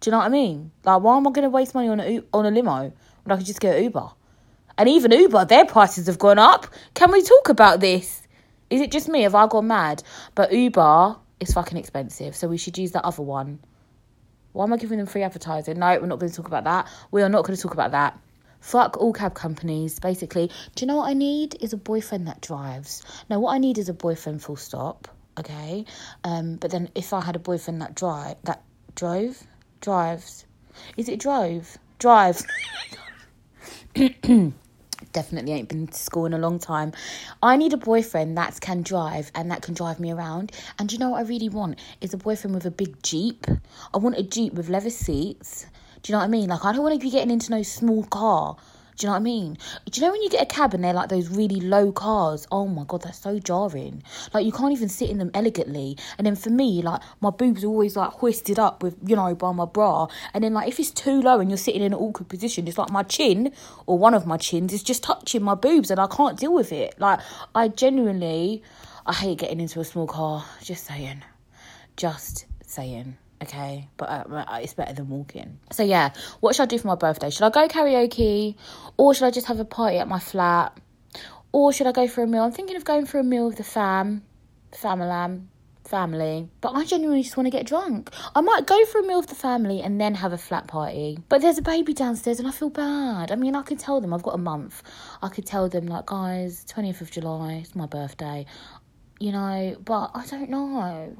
Do 0.00 0.08
you 0.08 0.12
know 0.12 0.18
what 0.18 0.26
i 0.26 0.30
mean? 0.30 0.70
Like 0.84 1.02
why 1.02 1.18
am 1.18 1.26
i 1.26 1.30
going 1.30 1.42
to 1.42 1.50
waste 1.50 1.74
money 1.74 1.88
on 1.88 2.00
a 2.00 2.22
on 2.32 2.46
a 2.46 2.50
limo 2.50 2.92
when 3.24 3.34
i 3.34 3.36
could 3.36 3.46
just 3.46 3.60
get 3.60 3.82
uber 3.82 4.10
and 4.78 4.88
even 4.88 5.10
uber 5.12 5.44
their 5.44 5.64
prices 5.64 6.06
have 6.06 6.18
gone 6.18 6.38
up 6.38 6.66
can 6.94 7.10
we 7.10 7.22
talk 7.22 7.48
about 7.48 7.80
this 7.80 8.22
is 8.70 8.80
it 8.80 8.90
just 8.90 9.08
me 9.08 9.22
have 9.22 9.34
i 9.34 9.46
gone 9.46 9.66
mad 9.66 10.02
but 10.34 10.52
uber 10.52 11.16
is 11.40 11.52
fucking 11.52 11.78
expensive 11.78 12.34
so 12.36 12.48
we 12.48 12.56
should 12.56 12.78
use 12.78 12.92
that 12.92 13.04
other 13.04 13.22
one 13.22 13.58
why 14.54 14.64
am 14.64 14.72
I 14.72 14.76
giving 14.76 14.98
them 14.98 15.08
free 15.08 15.24
advertising? 15.24 15.80
No, 15.80 15.98
we're 16.00 16.06
not 16.06 16.20
going 16.20 16.30
to 16.30 16.36
talk 16.36 16.46
about 16.46 16.62
that. 16.62 16.88
We 17.10 17.22
are 17.22 17.28
not 17.28 17.44
going 17.44 17.56
to 17.56 17.60
talk 17.60 17.74
about 17.74 17.90
that. 17.90 18.16
Fuck 18.60 18.96
all 18.98 19.12
cab 19.12 19.34
companies, 19.34 19.98
basically. 19.98 20.46
Do 20.76 20.84
you 20.84 20.86
know 20.86 20.96
what 20.96 21.10
I 21.10 21.12
need? 21.12 21.56
Is 21.60 21.72
a 21.72 21.76
boyfriend 21.76 22.28
that 22.28 22.40
drives. 22.40 23.02
Now, 23.28 23.40
what 23.40 23.52
I 23.52 23.58
need 23.58 23.78
is 23.78 23.88
a 23.88 23.92
boyfriend, 23.92 24.42
full 24.42 24.56
stop. 24.56 25.08
Okay, 25.36 25.84
um, 26.22 26.54
but 26.56 26.70
then 26.70 26.88
if 26.94 27.12
I 27.12 27.20
had 27.20 27.34
a 27.34 27.40
boyfriend 27.40 27.82
that 27.82 27.96
drive 27.96 28.36
that 28.44 28.62
drove 28.94 29.42
drives, 29.80 30.46
is 30.96 31.08
it 31.08 31.18
drove 31.18 31.76
drives? 31.98 32.46
definitely 35.12 35.52
ain't 35.52 35.68
been 35.68 35.86
to 35.86 35.98
school 35.98 36.26
in 36.26 36.32
a 36.32 36.38
long 36.38 36.58
time. 36.58 36.92
I 37.42 37.56
need 37.56 37.72
a 37.72 37.76
boyfriend 37.76 38.36
that 38.36 38.60
can 38.60 38.82
drive 38.82 39.30
and 39.34 39.50
that 39.50 39.62
can 39.62 39.74
drive 39.74 40.00
me 40.00 40.12
around. 40.12 40.50
And 40.78 40.92
you 40.92 40.98
know 40.98 41.10
what 41.10 41.18
I 41.18 41.28
really 41.28 41.48
want? 41.48 41.78
Is 42.00 42.12
a 42.12 42.16
boyfriend 42.16 42.54
with 42.54 42.66
a 42.66 42.70
big 42.70 43.00
Jeep. 43.02 43.46
I 43.92 43.98
want 43.98 44.18
a 44.18 44.22
Jeep 44.22 44.54
with 44.54 44.68
leather 44.68 44.90
seats. 44.90 45.66
Do 46.02 46.12
you 46.12 46.14
know 46.14 46.18
what 46.18 46.24
I 46.24 46.28
mean? 46.28 46.48
Like, 46.48 46.64
I 46.64 46.72
don't 46.72 46.82
want 46.82 47.00
to 47.00 47.04
be 47.04 47.10
getting 47.10 47.30
into 47.30 47.50
no 47.50 47.62
small 47.62 48.02
car. 48.04 48.56
Do 48.96 49.06
you 49.06 49.08
know 49.08 49.14
what 49.14 49.20
I 49.20 49.22
mean? 49.22 49.58
Do 49.90 50.00
you 50.00 50.06
know 50.06 50.12
when 50.12 50.22
you 50.22 50.30
get 50.30 50.42
a 50.42 50.46
cab 50.46 50.72
and 50.72 50.84
they're 50.84 50.92
like 50.92 51.08
those 51.08 51.28
really 51.28 51.60
low 51.60 51.90
cars? 51.90 52.46
Oh 52.52 52.68
my 52.68 52.84
god, 52.86 53.02
that's 53.02 53.18
so 53.18 53.40
jarring. 53.40 54.04
Like 54.32 54.46
you 54.46 54.52
can't 54.52 54.72
even 54.72 54.88
sit 54.88 55.10
in 55.10 55.18
them 55.18 55.32
elegantly. 55.34 55.96
And 56.16 56.26
then 56.26 56.36
for 56.36 56.50
me, 56.50 56.80
like 56.80 57.02
my 57.20 57.30
boobs 57.30 57.64
are 57.64 57.68
always 57.68 57.96
like 57.96 58.10
hoisted 58.10 58.58
up 58.58 58.84
with 58.84 58.96
you 59.04 59.16
know 59.16 59.34
by 59.34 59.50
my 59.50 59.64
bra. 59.64 60.06
And 60.32 60.44
then 60.44 60.54
like 60.54 60.68
if 60.68 60.78
it's 60.78 60.92
too 60.92 61.20
low 61.20 61.40
and 61.40 61.50
you're 61.50 61.58
sitting 61.58 61.82
in 61.82 61.92
an 61.92 61.98
awkward 61.98 62.28
position, 62.28 62.68
it's 62.68 62.78
like 62.78 62.90
my 62.90 63.02
chin 63.02 63.52
or 63.86 63.98
one 63.98 64.14
of 64.14 64.26
my 64.26 64.36
chins 64.36 64.72
is 64.72 64.82
just 64.84 65.02
touching 65.02 65.42
my 65.42 65.56
boobs 65.56 65.90
and 65.90 65.98
I 65.98 66.06
can't 66.06 66.38
deal 66.38 66.54
with 66.54 66.70
it. 66.70 66.94
Like 67.00 67.18
I 67.54 67.68
genuinely, 67.68 68.62
I 69.06 69.12
hate 69.12 69.38
getting 69.38 69.60
into 69.60 69.80
a 69.80 69.84
small 69.84 70.06
car. 70.06 70.44
Just 70.62 70.84
saying, 70.86 71.22
just 71.96 72.46
saying 72.64 73.16
okay 73.44 73.88
but 73.96 74.06
uh, 74.06 74.58
it's 74.62 74.74
better 74.74 74.92
than 74.92 75.08
walking. 75.08 75.58
So 75.72 75.82
yeah 75.82 76.12
what 76.40 76.54
should 76.54 76.64
i 76.64 76.66
do 76.66 76.78
for 76.78 76.88
my 76.88 76.94
birthday? 76.94 77.30
Should 77.30 77.44
i 77.44 77.50
go 77.50 77.68
karaoke? 77.68 78.56
Or 78.96 79.14
should 79.14 79.26
i 79.26 79.30
just 79.30 79.46
have 79.46 79.60
a 79.60 79.64
party 79.64 79.98
at 79.98 80.08
my 80.08 80.18
flat? 80.18 80.78
Or 81.52 81.72
should 81.72 81.86
i 81.86 81.92
go 81.92 82.08
for 82.08 82.22
a 82.22 82.26
meal? 82.26 82.42
I'm 82.42 82.52
thinking 82.52 82.76
of 82.76 82.84
going 82.84 83.06
for 83.06 83.18
a 83.18 83.24
meal 83.24 83.46
with 83.46 83.56
the 83.56 83.64
fam 83.64 84.22
family 84.72 85.42
family 85.84 86.48
but 86.62 86.70
i 86.74 86.82
genuinely 86.82 87.22
just 87.22 87.36
want 87.36 87.46
to 87.46 87.50
get 87.50 87.66
drunk. 87.66 88.10
I 88.34 88.40
might 88.40 88.66
go 88.66 88.84
for 88.86 89.00
a 89.00 89.06
meal 89.06 89.20
with 89.20 89.28
the 89.28 89.34
family 89.34 89.82
and 89.82 90.00
then 90.00 90.14
have 90.14 90.32
a 90.32 90.38
flat 90.38 90.66
party. 90.66 91.18
But 91.28 91.42
there's 91.42 91.58
a 91.58 91.62
baby 91.62 91.92
downstairs 91.92 92.38
and 92.38 92.48
i 92.48 92.50
feel 92.50 92.70
bad. 92.70 93.30
I 93.30 93.36
mean 93.36 93.54
i 93.54 93.62
could 93.62 93.78
tell 93.78 94.00
them 94.00 94.14
i've 94.14 94.22
got 94.22 94.34
a 94.34 94.38
month. 94.52 94.82
I 95.22 95.28
could 95.28 95.46
tell 95.46 95.68
them 95.68 95.86
like 95.86 96.06
guys 96.06 96.64
20th 96.68 97.00
of 97.02 97.10
july 97.10 97.60
it's 97.62 97.74
my 97.74 97.86
birthday 97.86 98.46
you 99.20 99.32
know 99.32 99.76
but 99.84 100.10
i 100.14 100.26
don't 100.26 100.50
know 100.50 101.16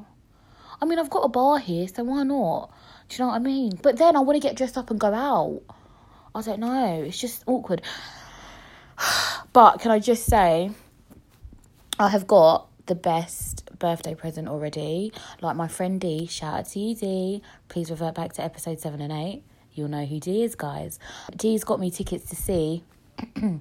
I 0.80 0.84
mean, 0.84 0.98
I've 0.98 1.10
got 1.10 1.20
a 1.20 1.28
bar 1.28 1.58
here, 1.58 1.86
so 1.88 2.04
why 2.04 2.22
not? 2.22 2.70
Do 3.08 3.16
you 3.16 3.24
know 3.24 3.28
what 3.28 3.36
I 3.36 3.38
mean? 3.38 3.78
But 3.82 3.98
then 3.98 4.16
I 4.16 4.20
want 4.20 4.36
to 4.40 4.46
get 4.46 4.56
dressed 4.56 4.76
up 4.76 4.90
and 4.90 4.98
go 4.98 5.12
out. 5.12 5.62
I 6.34 6.42
don't 6.42 6.60
know. 6.60 7.04
It's 7.06 7.20
just 7.20 7.44
awkward. 7.46 7.82
But 9.52 9.78
can 9.78 9.92
I 9.92 10.00
just 10.00 10.26
say, 10.26 10.72
I 11.96 12.08
have 12.08 12.26
got 12.26 12.66
the 12.86 12.94
best 12.96 13.64
birthday 13.78 14.14
present 14.14 14.48
already. 14.48 15.12
Like 15.40 15.56
my 15.56 15.68
friend 15.68 16.00
D, 16.00 16.26
shout 16.26 16.54
out 16.54 16.66
to 16.70 16.80
you, 16.80 16.94
D. 16.94 17.42
Please 17.68 17.90
revert 17.90 18.14
back 18.14 18.32
to 18.34 18.42
episode 18.42 18.80
7 18.80 19.00
and 19.00 19.12
8. 19.12 19.42
You'll 19.74 19.88
know 19.88 20.04
who 20.04 20.20
D 20.20 20.42
is, 20.42 20.54
guys. 20.54 20.98
D's 21.36 21.64
got 21.64 21.80
me 21.80 21.90
tickets 21.90 22.28
to 22.30 22.36
see. 22.36 22.84
right 23.18 23.60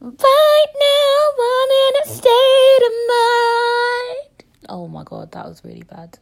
now, 0.00 0.10
I'm 0.10 1.70
in 1.70 1.94
a 2.04 2.08
state 2.08 2.82
of 2.86 2.92
mind. 3.08 3.15
My 4.96 5.04
god, 5.04 5.30
that 5.32 5.44
was 5.44 5.62
really 5.62 5.82
bad. 5.82 6.18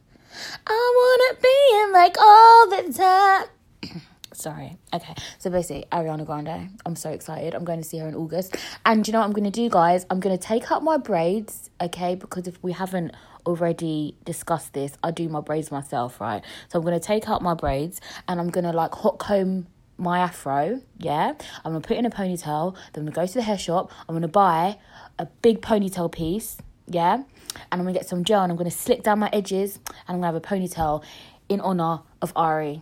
I 0.67 0.91
wanna 0.99 1.39
be 1.41 1.57
in 1.81 1.93
like 1.93 2.17
all 2.19 2.69
the 2.69 2.93
time. 2.93 4.01
Sorry. 4.33 4.75
Okay. 4.93 5.15
So 5.37 5.49
basically, 5.49 5.85
Ariana 5.93 6.25
Grande. 6.25 6.77
I'm 6.85 6.97
so 6.97 7.09
excited. 7.09 7.55
I'm 7.55 7.63
going 7.63 7.81
to 7.81 7.87
see 7.87 7.99
her 7.99 8.07
in 8.09 8.15
August. 8.15 8.57
And 8.85 9.07
you 9.07 9.13
know 9.13 9.19
what 9.19 9.27
I'm 9.27 9.31
going 9.31 9.45
to 9.45 9.49
do, 9.49 9.69
guys? 9.69 10.05
I'm 10.09 10.19
going 10.19 10.37
to 10.37 10.43
take 10.43 10.73
out 10.73 10.83
my 10.83 10.97
braids, 10.97 11.69
okay? 11.79 12.15
Because 12.15 12.45
if 12.45 12.61
we 12.61 12.73
haven't 12.73 13.15
already 13.45 14.17
discussed 14.25 14.73
this, 14.73 14.97
I 15.01 15.11
do 15.11 15.29
my 15.29 15.39
braids 15.39 15.71
myself, 15.71 16.19
right? 16.19 16.43
So 16.67 16.79
I'm 16.79 16.83
going 16.85 16.99
to 16.99 17.05
take 17.05 17.29
out 17.29 17.41
my 17.41 17.53
braids 17.53 18.01
and 18.27 18.41
I'm 18.41 18.49
going 18.49 18.65
to 18.65 18.73
like 18.73 18.93
hot 18.93 19.19
comb 19.19 19.67
my 19.97 20.19
afro, 20.19 20.81
yeah? 20.97 21.33
I'm 21.63 21.71
going 21.71 21.81
to 21.81 21.87
put 21.87 21.95
in 21.95 22.05
a 22.05 22.09
ponytail. 22.09 22.73
Then 22.91 23.07
I'm 23.07 23.13
going 23.13 23.13
to 23.13 23.21
go 23.21 23.25
to 23.25 23.33
the 23.33 23.41
hair 23.41 23.57
shop. 23.57 23.91
I'm 24.09 24.13
going 24.15 24.23
to 24.23 24.27
buy 24.27 24.77
a 25.17 25.25
big 25.41 25.61
ponytail 25.61 26.11
piece, 26.11 26.57
yeah? 26.87 27.23
And 27.71 27.79
I'm 27.79 27.85
to 27.95 27.99
get 27.99 28.07
some 28.07 28.23
gel 28.23 28.43
and 28.43 28.51
I'm 28.51 28.57
to 28.69 28.75
slick 28.75 29.03
down 29.03 29.19
my 29.19 29.29
edges 29.31 29.79
and 30.07 30.15
I'm 30.15 30.21
to 30.21 30.25
have 30.25 30.35
a 30.35 30.41
ponytail 30.41 31.03
in 31.49 31.61
honor 31.61 32.01
of 32.21 32.33
Ari. 32.35 32.81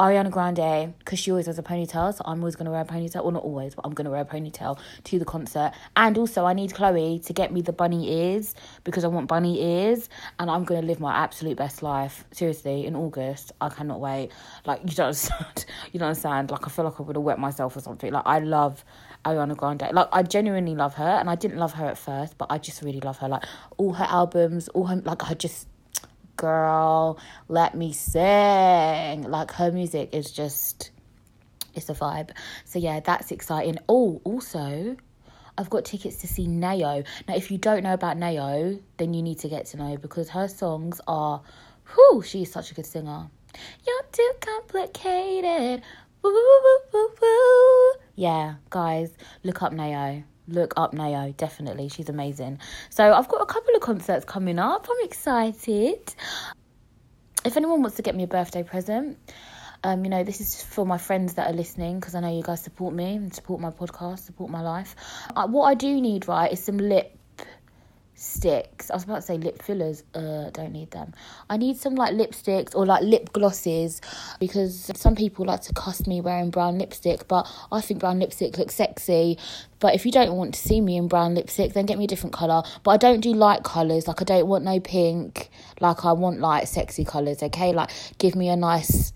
Ariana 0.00 0.30
Grande, 0.30 0.94
because 0.98 1.18
she 1.18 1.30
always 1.30 1.44
has 1.44 1.58
a 1.58 1.62
ponytail, 1.62 2.14
so 2.14 2.22
I'm 2.24 2.38
always 2.38 2.56
going 2.56 2.64
to 2.64 2.70
wear 2.70 2.80
a 2.80 2.84
ponytail. 2.86 3.22
Well, 3.22 3.32
not 3.32 3.42
always, 3.42 3.74
but 3.74 3.84
I'm 3.84 3.92
going 3.92 4.06
to 4.06 4.10
wear 4.10 4.22
a 4.22 4.24
ponytail 4.24 4.78
to 5.04 5.18
the 5.18 5.26
concert. 5.26 5.72
And 5.94 6.16
also, 6.16 6.46
I 6.46 6.54
need 6.54 6.72
Chloe 6.72 7.18
to 7.18 7.32
get 7.34 7.52
me 7.52 7.60
the 7.60 7.74
bunny 7.74 8.10
ears 8.10 8.54
because 8.84 9.04
I 9.04 9.08
want 9.08 9.28
bunny 9.28 9.62
ears, 9.62 10.08
and 10.38 10.50
I'm 10.50 10.64
going 10.64 10.80
to 10.80 10.86
live 10.86 11.00
my 11.00 11.14
absolute 11.14 11.58
best 11.58 11.82
life. 11.82 12.24
Seriously, 12.32 12.86
in 12.86 12.96
August, 12.96 13.52
I 13.60 13.68
cannot 13.68 14.00
wait. 14.00 14.30
Like, 14.64 14.80
you 14.84 14.96
don't 14.96 15.06
understand. 15.08 15.66
You 15.92 16.00
don't 16.00 16.08
understand. 16.08 16.50
Like, 16.50 16.66
I 16.66 16.70
feel 16.70 16.86
like 16.86 16.98
I'm 16.98 17.04
going 17.04 17.12
to 17.12 17.20
wet 17.20 17.38
myself 17.38 17.76
or 17.76 17.80
something. 17.80 18.10
Like, 18.10 18.24
I 18.24 18.38
love 18.38 18.82
Ariana 19.26 19.54
Grande. 19.54 19.90
Like, 19.92 20.08
I 20.12 20.22
genuinely 20.22 20.74
love 20.74 20.94
her, 20.94 21.04
and 21.04 21.28
I 21.28 21.34
didn't 21.34 21.58
love 21.58 21.74
her 21.74 21.84
at 21.84 21.98
first, 21.98 22.38
but 22.38 22.46
I 22.48 22.56
just 22.56 22.80
really 22.80 23.00
love 23.00 23.18
her. 23.18 23.28
Like, 23.28 23.44
all 23.76 23.92
her 23.92 24.06
albums, 24.08 24.68
all 24.68 24.86
her, 24.86 24.96
like, 24.96 25.30
I 25.30 25.34
just 25.34 25.66
girl, 26.40 27.18
let 27.48 27.74
me 27.74 27.92
sing. 27.92 29.22
Like 29.22 29.52
her 29.52 29.70
music 29.70 30.14
is 30.14 30.32
just 30.32 30.90
it's 31.74 31.90
a 31.90 31.94
vibe. 31.94 32.30
So 32.64 32.78
yeah, 32.78 33.00
that's 33.00 33.30
exciting. 33.30 33.78
Oh, 33.88 34.22
also, 34.24 34.96
I've 35.58 35.68
got 35.68 35.84
tickets 35.84 36.16
to 36.22 36.26
see 36.26 36.46
Nao. 36.46 37.02
Now, 37.28 37.36
if 37.36 37.50
you 37.50 37.58
don't 37.58 37.82
know 37.82 37.92
about 37.92 38.16
Nao, 38.16 38.78
then 38.96 39.12
you 39.12 39.22
need 39.22 39.38
to 39.40 39.48
get 39.48 39.66
to 39.66 39.76
know 39.76 39.98
because 39.98 40.30
her 40.30 40.48
songs 40.48 41.00
are, 41.06 41.42
whoo, 41.94 42.22
she's 42.22 42.50
such 42.50 42.70
a 42.70 42.74
good 42.74 42.86
singer. 42.86 43.28
You're 43.86 44.06
too 44.10 44.32
complicated. 44.40 45.82
Woo, 46.22 46.32
woo, 46.92 47.08
woo. 47.20 47.92
Yeah, 48.14 48.54
guys, 48.70 49.12
look 49.44 49.62
up 49.62 49.72
Nao 49.72 50.22
look 50.52 50.74
up 50.76 50.92
Nao, 50.92 51.32
definitely. 51.36 51.88
She's 51.88 52.08
amazing. 52.08 52.58
So 52.90 53.12
I've 53.12 53.28
got 53.28 53.42
a 53.42 53.46
couple 53.46 53.74
of 53.74 53.80
concerts 53.80 54.24
coming 54.24 54.58
up. 54.58 54.86
I'm 54.90 55.06
excited. 55.06 56.14
If 57.44 57.56
anyone 57.56 57.80
wants 57.80 57.96
to 57.96 58.02
get 58.02 58.14
me 58.14 58.24
a 58.24 58.26
birthday 58.26 58.62
present, 58.62 59.18
um, 59.82 60.04
you 60.04 60.10
know, 60.10 60.24
this 60.24 60.40
is 60.40 60.62
for 60.62 60.84
my 60.84 60.98
friends 60.98 61.34
that 61.34 61.48
are 61.48 61.54
listening 61.54 62.00
because 62.00 62.14
I 62.14 62.20
know 62.20 62.34
you 62.34 62.42
guys 62.42 62.60
support 62.62 62.94
me 62.94 63.16
and 63.16 63.34
support 63.34 63.60
my 63.60 63.70
podcast, 63.70 64.20
support 64.20 64.50
my 64.50 64.60
life. 64.60 64.94
Uh, 65.34 65.46
what 65.46 65.64
I 65.64 65.74
do 65.74 66.00
need, 66.00 66.28
right, 66.28 66.52
is 66.52 66.62
some 66.62 66.76
lip 66.76 67.16
sticks. 68.20 68.90
I 68.90 68.94
was 68.94 69.04
about 69.04 69.16
to 69.16 69.22
say 69.22 69.38
lip 69.38 69.62
fillers. 69.62 70.04
Uh, 70.14 70.50
don't 70.50 70.72
need 70.72 70.90
them. 70.90 71.14
I 71.48 71.56
need 71.56 71.78
some 71.78 71.94
like 71.94 72.12
lipsticks 72.12 72.74
or 72.74 72.84
like 72.84 73.02
lip 73.02 73.32
glosses 73.32 74.00
because 74.38 74.90
some 74.94 75.16
people 75.16 75.46
like 75.46 75.62
to 75.62 75.72
cuss 75.72 76.06
me 76.06 76.20
wearing 76.20 76.50
brown 76.50 76.78
lipstick, 76.78 77.26
but 77.28 77.50
I 77.72 77.80
think 77.80 78.00
brown 78.00 78.18
lipstick 78.18 78.58
looks 78.58 78.74
sexy. 78.74 79.38
But 79.78 79.94
if 79.94 80.04
you 80.04 80.12
don't 80.12 80.36
want 80.36 80.54
to 80.54 80.60
see 80.60 80.82
me 80.82 80.98
in 80.98 81.08
brown 81.08 81.34
lipstick, 81.34 81.72
then 81.72 81.86
get 81.86 81.96
me 81.96 82.04
a 82.04 82.08
different 82.08 82.34
colour. 82.34 82.62
But 82.82 82.90
I 82.90 82.96
don't 82.98 83.20
do 83.20 83.32
light 83.32 83.64
colours. 83.64 84.06
Like 84.06 84.20
I 84.20 84.24
don't 84.24 84.46
want 84.46 84.64
no 84.64 84.80
pink. 84.80 85.48
Like 85.80 86.04
I 86.04 86.12
want 86.12 86.40
like 86.40 86.66
sexy 86.66 87.06
colours, 87.06 87.42
okay? 87.42 87.72
Like 87.72 87.90
give 88.18 88.34
me 88.34 88.50
a 88.50 88.56
nice 88.56 89.14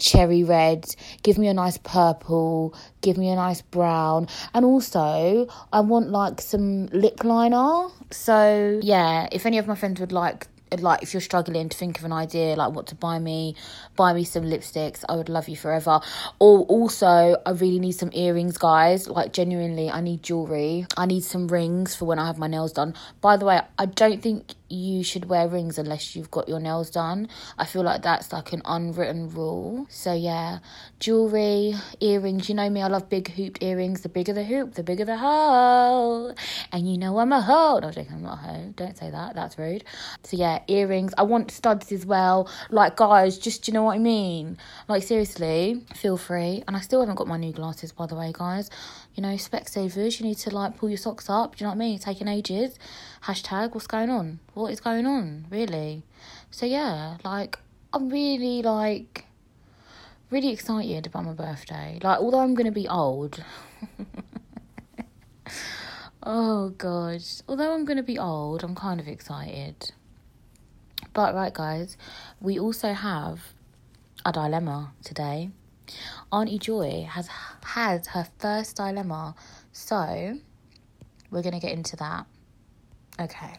cherry 0.00 0.42
red, 0.42 0.94
give 1.22 1.38
me 1.38 1.46
a 1.46 1.54
nice 1.54 1.78
purple, 1.78 2.74
give 3.00 3.16
me 3.16 3.28
a 3.28 3.36
nice 3.36 3.62
brown. 3.62 4.26
And 4.54 4.64
also, 4.64 5.46
I 5.72 5.80
want 5.80 6.10
like 6.10 6.40
some 6.40 6.86
lip 6.86 7.22
liner. 7.22 7.88
So, 8.10 8.80
yeah, 8.82 9.28
if 9.30 9.46
any 9.46 9.58
of 9.58 9.68
my 9.68 9.74
friends 9.76 10.00
would 10.00 10.12
like 10.12 10.48
like 10.78 11.02
if 11.02 11.12
you're 11.12 11.20
struggling 11.20 11.68
to 11.68 11.76
think 11.76 11.98
of 11.98 12.04
an 12.04 12.12
idea 12.12 12.54
like 12.54 12.72
what 12.72 12.86
to 12.86 12.94
buy 12.94 13.18
me 13.18 13.56
buy 13.96 14.12
me 14.12 14.22
some 14.22 14.44
lipsticks 14.44 15.04
i 15.08 15.16
would 15.16 15.28
love 15.28 15.48
you 15.48 15.56
forever 15.56 16.00
or 16.38 16.60
also 16.66 17.36
i 17.44 17.50
really 17.50 17.80
need 17.80 17.90
some 17.90 18.10
earrings 18.12 18.56
guys 18.56 19.08
like 19.08 19.32
genuinely 19.32 19.90
i 19.90 20.00
need 20.00 20.22
jewelry 20.22 20.86
i 20.96 21.06
need 21.06 21.24
some 21.24 21.48
rings 21.48 21.96
for 21.96 22.04
when 22.04 22.20
i 22.20 22.26
have 22.26 22.38
my 22.38 22.46
nails 22.46 22.72
done 22.72 22.94
by 23.20 23.36
the 23.36 23.44
way 23.44 23.60
i 23.78 23.84
don't 23.84 24.22
think 24.22 24.54
you 24.70 25.02
should 25.02 25.26
wear 25.26 25.48
rings 25.48 25.78
unless 25.78 26.14
you've 26.14 26.30
got 26.30 26.48
your 26.48 26.60
nails 26.60 26.90
done. 26.90 27.28
I 27.58 27.66
feel 27.66 27.82
like 27.82 28.02
that's 28.02 28.32
like 28.32 28.52
an 28.52 28.62
unwritten 28.64 29.28
rule. 29.30 29.86
So 29.90 30.12
yeah, 30.12 30.60
jewelry, 31.00 31.74
earrings. 32.00 32.48
You 32.48 32.54
know 32.54 32.70
me, 32.70 32.80
I 32.80 32.86
love 32.86 33.08
big 33.08 33.30
hooped 33.32 33.62
earrings. 33.62 34.02
The 34.02 34.08
bigger 34.08 34.32
the 34.32 34.44
hoop, 34.44 34.74
the 34.74 34.82
bigger 34.82 35.04
the 35.04 35.18
hole. 35.18 36.34
And 36.72 36.90
you 36.90 36.96
know 36.96 37.18
I'm 37.18 37.32
a 37.32 37.40
hoe. 37.40 37.80
No, 37.80 37.90
joking, 37.90 38.12
I'm 38.14 38.22
not 38.22 38.34
a 38.34 38.36
hoe. 38.36 38.72
Don't 38.76 38.96
say 38.96 39.10
that. 39.10 39.34
That's 39.34 39.58
rude. 39.58 39.84
So 40.22 40.36
yeah, 40.36 40.60
earrings. 40.68 41.12
I 41.18 41.22
want 41.22 41.50
studs 41.50 41.90
as 41.92 42.06
well. 42.06 42.48
Like 42.70 42.96
guys, 42.96 43.38
just 43.38 43.66
you 43.66 43.74
know 43.74 43.82
what 43.82 43.96
I 43.96 43.98
mean. 43.98 44.56
Like 44.88 45.02
seriously, 45.02 45.84
feel 45.94 46.16
free. 46.16 46.62
And 46.68 46.76
I 46.76 46.80
still 46.80 47.00
haven't 47.00 47.16
got 47.16 47.26
my 47.26 47.36
new 47.36 47.52
glasses 47.52 47.92
by 47.92 48.06
the 48.06 48.14
way, 48.14 48.32
guys 48.32 48.70
you 49.14 49.22
know, 49.22 49.34
Specsavers, 49.34 50.20
you 50.20 50.26
need 50.26 50.38
to 50.38 50.50
like 50.50 50.76
pull 50.76 50.88
your 50.88 50.98
socks 50.98 51.28
up. 51.28 51.56
Do 51.56 51.64
you 51.64 51.66
know 51.66 51.76
what 51.76 51.82
I 51.82 51.86
mean? 51.86 51.98
taking 51.98 52.28
ages. 52.28 52.78
Hashtag, 53.24 53.74
what's 53.74 53.86
going 53.86 54.10
on? 54.10 54.38
What 54.54 54.72
is 54.72 54.80
going 54.80 55.06
on? 55.06 55.46
Really? 55.50 56.02
So 56.50 56.66
yeah, 56.66 57.16
like 57.24 57.58
I'm 57.92 58.08
really 58.08 58.62
like 58.62 59.26
really 60.30 60.50
excited 60.50 61.06
about 61.06 61.24
my 61.24 61.32
birthday. 61.32 61.98
Like 62.02 62.20
although 62.20 62.40
I'm 62.40 62.54
gonna 62.54 62.70
be 62.70 62.88
old. 62.88 63.42
oh 66.22 66.70
god. 66.70 67.22
Although 67.48 67.74
I'm 67.74 67.84
gonna 67.84 68.02
be 68.02 68.18
old, 68.18 68.62
I'm 68.62 68.74
kind 68.74 69.00
of 69.00 69.08
excited. 69.08 69.92
But 71.12 71.34
right 71.34 71.52
guys, 71.52 71.96
we 72.40 72.58
also 72.58 72.92
have 72.92 73.40
a 74.24 74.32
dilemma 74.32 74.92
today. 75.02 75.50
Auntie 76.32 76.58
Joy 76.58 77.06
has 77.10 77.28
had 77.62 78.06
her 78.06 78.26
first 78.38 78.76
dilemma, 78.76 79.34
so 79.72 80.38
we're 81.30 81.42
going 81.42 81.54
to 81.54 81.60
get 81.60 81.72
into 81.72 81.96
that. 81.96 82.26
Okay. 83.18 83.54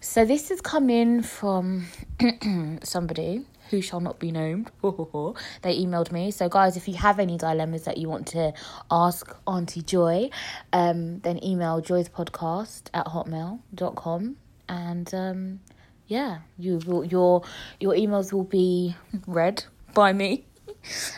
So 0.00 0.24
this 0.24 0.48
has 0.48 0.60
come 0.60 0.90
in 0.90 1.22
from 1.22 1.86
somebody 2.82 3.44
who 3.70 3.80
shall 3.80 4.00
not 4.00 4.18
be 4.18 4.30
named. 4.30 4.70
they 4.82 5.78
emailed 5.78 6.12
me. 6.12 6.30
So 6.30 6.48
guys, 6.48 6.76
if 6.76 6.88
you 6.88 6.94
have 6.94 7.18
any 7.18 7.38
dilemmas 7.38 7.84
that 7.84 7.98
you 7.98 8.08
want 8.08 8.26
to 8.28 8.52
ask 8.90 9.34
Auntie 9.46 9.82
Joy, 9.82 10.30
um, 10.72 11.20
then 11.20 11.42
email 11.42 11.80
Joy's 11.80 12.08
podcast 12.08 12.82
at 12.92 13.06
hotmail.com 13.06 14.36
and 14.68 15.14
um, 15.14 15.60
yeah, 16.06 16.38
you 16.58 16.80
your 17.08 17.42
your 17.80 17.94
emails 17.94 18.32
will 18.32 18.44
be 18.44 18.96
read 19.26 19.64
by 19.94 20.12
me 20.12 20.44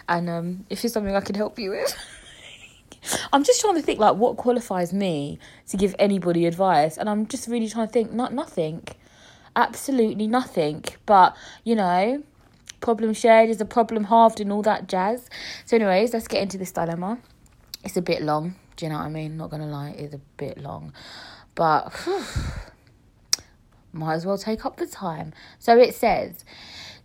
and 0.09 0.29
um, 0.29 0.67
if 0.71 0.85
it's 0.85 0.95
something 0.95 1.15
I 1.15 1.21
can 1.21 1.35
help 1.35 1.59
you 1.59 1.71
with. 1.71 1.95
I'm 3.33 3.45
just 3.45 3.61
trying 3.61 3.75
to 3.75 3.83
think 3.83 3.99
like 4.01 4.17
what 4.17 4.37
qualifies 4.37 4.93
me 4.93 5.39
to 5.69 5.77
give 5.77 5.95
anybody 5.99 6.47
advice, 6.47 6.97
and 6.97 7.09
I'm 7.09 7.27
just 7.27 7.49
really 7.49 7.69
trying 7.69 7.87
to 7.87 7.93
think 7.93 8.13
not 8.13 8.33
nothing, 8.33 8.87
absolutely 9.55 10.27
nothing. 10.27 10.85
But 11.07 11.37
you 11.65 11.75
know, 11.75 12.23
problem 12.81 13.13
shared 13.13 13.51
is 13.51 13.61
a 13.61 13.65
problem 13.65 14.05
halved, 14.05 14.41
and 14.41 14.53
all 14.53 14.63
that 14.63 14.89
jazz. 14.89 15.29
So, 15.65 15.77
anyways, 15.77 16.13
let's 16.13 16.29
get 16.29 16.43
into 16.43 16.59
this 16.59 16.73
dilemma. 16.73 17.19
It's 17.85 17.97
a 17.97 18.03
bit 18.03 18.23
long. 18.23 18.55
Do 18.77 18.87
you 18.87 18.91
know 18.91 18.99
what 18.99 19.05
I 19.05 19.11
mean? 19.11 19.37
Not 19.37 19.51
gonna 19.51 19.67
lie, 19.67 19.91
it's 19.91 20.15
a 20.15 20.21
bit 20.37 20.59
long, 20.59 20.93
but 21.55 21.93
whew, 22.05 22.25
might 23.93 24.15
as 24.15 24.27
well 24.27 24.39
take 24.39 24.65
up 24.65 24.79
the 24.79 24.87
time. 24.87 25.33
So 25.59 25.79
it 25.79 25.95
says. 25.95 26.45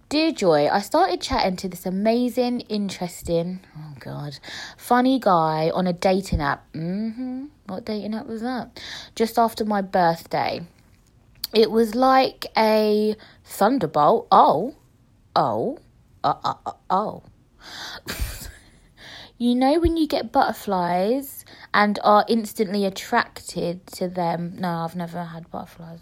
Dear 0.09 0.31
Joy, 0.31 0.67
I 0.67 0.79
started 0.79 1.21
chatting 1.21 1.55
to 1.57 1.69
this 1.69 1.85
amazing, 1.85 2.61
interesting, 2.61 3.59
oh 3.77 3.93
God, 3.99 4.39
funny 4.75 5.19
guy 5.19 5.69
on 5.71 5.85
a 5.85 5.93
dating 5.93 6.41
app. 6.41 6.65
Mm-hmm. 6.73 7.45
What 7.67 7.85
dating 7.85 8.15
app 8.15 8.25
was 8.25 8.41
that? 8.41 8.81
Just 9.13 9.37
after 9.37 9.65
my 9.65 9.83
birthday. 9.83 10.61
It 11.53 11.69
was 11.69 11.93
like 11.93 12.47
a 12.57 13.15
thunderbolt. 13.45 14.27
Oh, 14.31 14.73
oh, 15.35 15.77
uh, 16.23 16.33
uh, 16.43 16.53
uh 16.65 16.71
oh. 16.89 17.21
you 19.37 19.53
know 19.53 19.79
when 19.79 19.95
you 19.95 20.07
get 20.07 20.31
butterflies 20.31 21.45
and 21.71 21.99
are 22.03 22.25
instantly 22.27 22.83
attracted 22.83 23.85
to 23.85 24.07
them? 24.07 24.55
No, 24.57 24.69
I've 24.69 24.95
never 24.95 25.23
had 25.23 25.51
butterflies. 25.51 25.99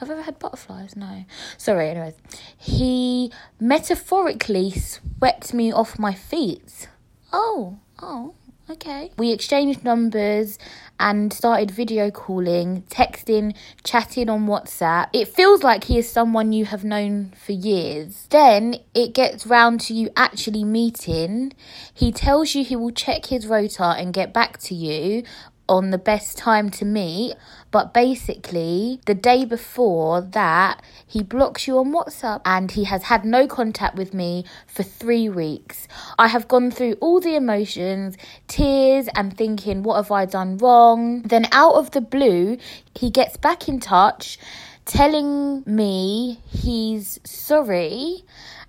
Have 0.00 0.10
I 0.10 0.14
ever 0.14 0.22
had 0.22 0.38
butterflies? 0.38 0.96
No. 0.96 1.24
Sorry, 1.58 1.90
anyways. 1.90 2.14
He 2.56 3.30
metaphorically 3.60 4.70
swept 4.70 5.52
me 5.52 5.70
off 5.70 5.98
my 5.98 6.14
feet. 6.14 6.88
Oh, 7.32 7.78
oh, 8.00 8.34
Okay. 8.70 9.10
We 9.18 9.32
exchanged 9.32 9.82
numbers 9.82 10.56
and 11.00 11.32
started 11.32 11.72
video 11.72 12.12
calling, 12.12 12.82
texting, 12.82 13.56
chatting 13.82 14.28
on 14.28 14.46
WhatsApp. 14.46 15.08
It 15.12 15.26
feels 15.26 15.64
like 15.64 15.84
he 15.84 15.98
is 15.98 16.08
someone 16.08 16.52
you 16.52 16.66
have 16.66 16.84
known 16.84 17.32
for 17.44 17.50
years. 17.50 18.28
Then 18.30 18.76
it 18.94 19.12
gets 19.12 19.44
round 19.44 19.80
to 19.82 19.94
you 19.94 20.10
actually 20.16 20.62
meeting. 20.62 21.52
He 21.92 22.12
tells 22.12 22.54
you 22.54 22.62
he 22.62 22.76
will 22.76 22.92
check 22.92 23.26
his 23.26 23.48
rota 23.48 23.96
and 23.98 24.14
get 24.14 24.32
back 24.32 24.58
to 24.58 24.74
you 24.76 25.24
on 25.70 25.90
the 25.90 25.98
best 25.98 26.36
time 26.36 26.68
to 26.68 26.84
meet, 26.84 27.36
but 27.70 27.94
basically, 27.94 29.00
the 29.06 29.14
day 29.14 29.44
before 29.44 30.20
that, 30.20 30.82
he 31.06 31.22
blocks 31.22 31.68
you 31.68 31.78
on 31.78 31.92
WhatsApp 31.92 32.40
and 32.44 32.72
he 32.72 32.84
has 32.84 33.04
had 33.04 33.24
no 33.24 33.46
contact 33.46 33.94
with 33.94 34.12
me 34.12 34.44
for 34.66 34.82
three 34.82 35.28
weeks. 35.28 35.86
I 36.18 36.26
have 36.26 36.48
gone 36.48 36.72
through 36.72 36.94
all 36.94 37.20
the 37.20 37.36
emotions, 37.36 38.16
tears, 38.48 39.08
and 39.14 39.36
thinking, 39.36 39.84
what 39.84 39.94
have 39.94 40.10
I 40.10 40.26
done 40.26 40.58
wrong? 40.58 41.22
Then, 41.22 41.46
out 41.52 41.74
of 41.74 41.92
the 41.92 42.00
blue, 42.00 42.58
he 42.96 43.08
gets 43.08 43.36
back 43.36 43.68
in 43.68 43.78
touch 43.78 44.38
telling 44.86 45.62
me 45.66 46.40
he's 46.48 47.20
sorry 47.22 48.24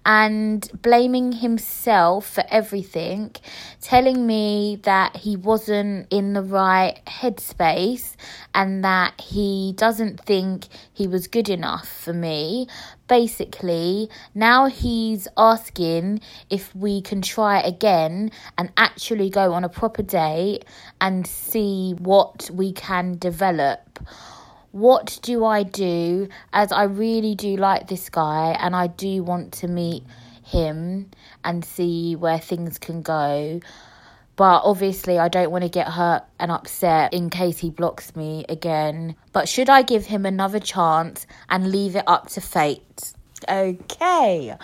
and 0.05 0.70
blaming 0.81 1.31
himself 1.31 2.27
for 2.27 2.43
everything, 2.50 3.36
telling 3.81 4.25
me 4.25 4.79
that 4.84 5.17
he 5.17 5.36
wasn't 5.36 6.08
in 6.12 6.34
the 6.34 6.41
right 6.41 7.00
headspace 7.05 8.15
and 8.55 8.84
that 8.84 9.20
he 9.22 9.74
doesn't 9.77 10.20
think 10.22 10.65
he 10.91 11.08
was 11.08 11.27
good 11.27 11.50
enough 11.50 11.88
for 11.88 12.13
me. 12.13 12.67
Basically, 13.08 14.10
now 14.34 14.65
he's 14.65 15.27
asking 15.38 16.22
if 16.50 16.75
we 16.75 17.01
can 17.01 17.22
try 17.22 17.60
again 17.60 18.31
and 18.58 18.72
actually 18.77 19.29
go 19.29 19.53
on 19.53 19.63
a 19.63 19.70
proper 19.70 20.01
date 20.01 20.65
and 21.00 21.27
see 21.27 21.93
what 22.00 22.50
we 22.53 22.72
can 22.72 23.17
develop 23.17 24.00
what 24.72 25.20
do 25.22 25.44
I 25.46 25.63
do 25.63 26.30
as 26.54 26.72
I 26.72 26.84
really 26.84 27.36
do 27.36 27.58
like 27.58 27.88
this 27.88 28.10
guy 28.10 28.56
and 28.60 28.75
I 28.75 28.88
do 28.88 29.24
want 29.24 29.54
to 29.54 29.68
meet 29.68 30.04
him 30.44 31.12
and 31.44 31.63
see 31.63 32.16
where 32.16 32.40
things 32.40 32.78
can 32.78 33.01
go. 33.01 33.60
But 34.36 34.62
obviously, 34.63 35.20
I 35.20 35.28
don't 35.28 35.51
want 35.51 35.63
to 35.63 35.70
get 35.70 35.88
hurt 35.88 36.24
and 36.40 36.51
upset 36.51 37.13
in 37.13 37.30
case 37.30 37.60
he 37.60 37.70
blocks 37.70 38.16
me 38.16 38.46
again. 38.50 39.16
But 39.34 39.48
should 39.48 39.70
I 39.70 39.82
give 39.82 40.06
him 40.06 40.25
another 40.25 40.60
chance 40.60 41.28
and 41.50 41.72
leave 41.72 41.96
it 41.96 42.06
up 42.08 42.30
to 42.30 42.42
fate? 42.42 43.13
Okay. 43.48 44.56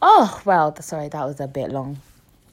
Oh, 0.00 0.42
well, 0.44 0.74
sorry, 0.80 1.08
that 1.08 1.24
was 1.24 1.38
a 1.38 1.46
bit 1.46 1.70
long. 1.70 1.98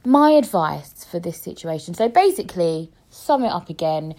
My 0.06 0.32
advice 0.32 1.06
for 1.06 1.20
this 1.20 1.42
situation. 1.42 1.94
So 1.94 2.10
basically, 2.10 2.92
sum 3.10 3.44
it 3.44 3.50
up 3.50 3.70
again 3.70 4.16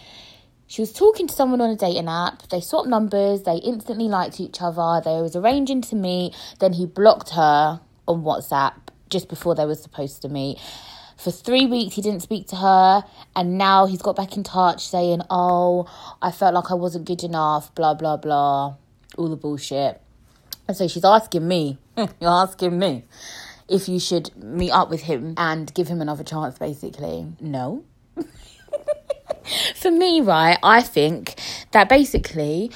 she 0.73 0.81
was 0.81 0.91
talking 0.91 1.27
to 1.27 1.35
someone 1.35 1.61
on 1.61 1.69
a 1.69 1.77
dating 1.77 2.09
app. 2.09 2.49
They 2.49 2.63
swapped 2.63 2.89
numbers. 2.89 3.43
They 3.43 3.57
instantly 3.57 4.09
liked 4.09 4.41
each 4.41 4.63
other. 4.63 5.03
They 5.05 5.21
was 5.21 5.37
arranging 5.37 5.83
to 5.83 5.95
meet. 5.95 6.35
Then 6.61 6.73
he 6.73 6.87
blocked 6.87 7.29
her 7.35 7.83
on 8.09 8.23
WhatsApp 8.23 8.73
just 9.11 9.29
before 9.29 9.55
they 9.55 9.67
were 9.67 9.75
supposed 9.75 10.23
to 10.23 10.31
meet. 10.31 10.59
For 11.19 11.31
three 11.31 11.67
weeks, 11.67 11.97
he 11.97 12.01
didn't 12.01 12.23
speak 12.23 12.49
to 12.49 12.57
her, 12.57 13.05
and 13.37 13.59
now 13.59 13.85
he's 13.85 14.01
got 14.01 14.17
back 14.17 14.35
in 14.35 14.45
touch 14.45 14.89
saying, 14.89 15.21
"Oh, 15.29 15.91
I 16.23 16.31
felt 16.31 16.55
like 16.55 16.71
I 16.71 16.75
wasn't 16.75 17.05
good 17.05 17.23
enough." 17.23 17.75
Blah 17.75 17.93
blah 17.93 18.17
blah, 18.17 18.77
all 19.19 19.29
the 19.29 19.37
bullshit. 19.37 20.01
And 20.67 20.75
so 20.75 20.89
she's 20.89 21.05
asking 21.05 21.47
me, 21.47 21.77
you're 21.99 22.31
asking 22.31 22.79
me, 22.79 23.05
if 23.69 23.91
you 23.91 24.01
should 24.01 24.35
meet 24.43 24.71
up 24.71 24.89
with 24.89 25.03
him 25.03 25.35
and 25.37 25.73
give 25.75 25.89
him 25.89 26.01
another 26.01 26.25
chance. 26.25 26.57
Basically, 26.57 27.27
no. 27.43 27.85
For 29.77 29.91
me, 29.91 30.21
right, 30.21 30.59
I 30.63 30.83
think 30.83 31.35
that 31.73 31.89
basically 31.89 32.71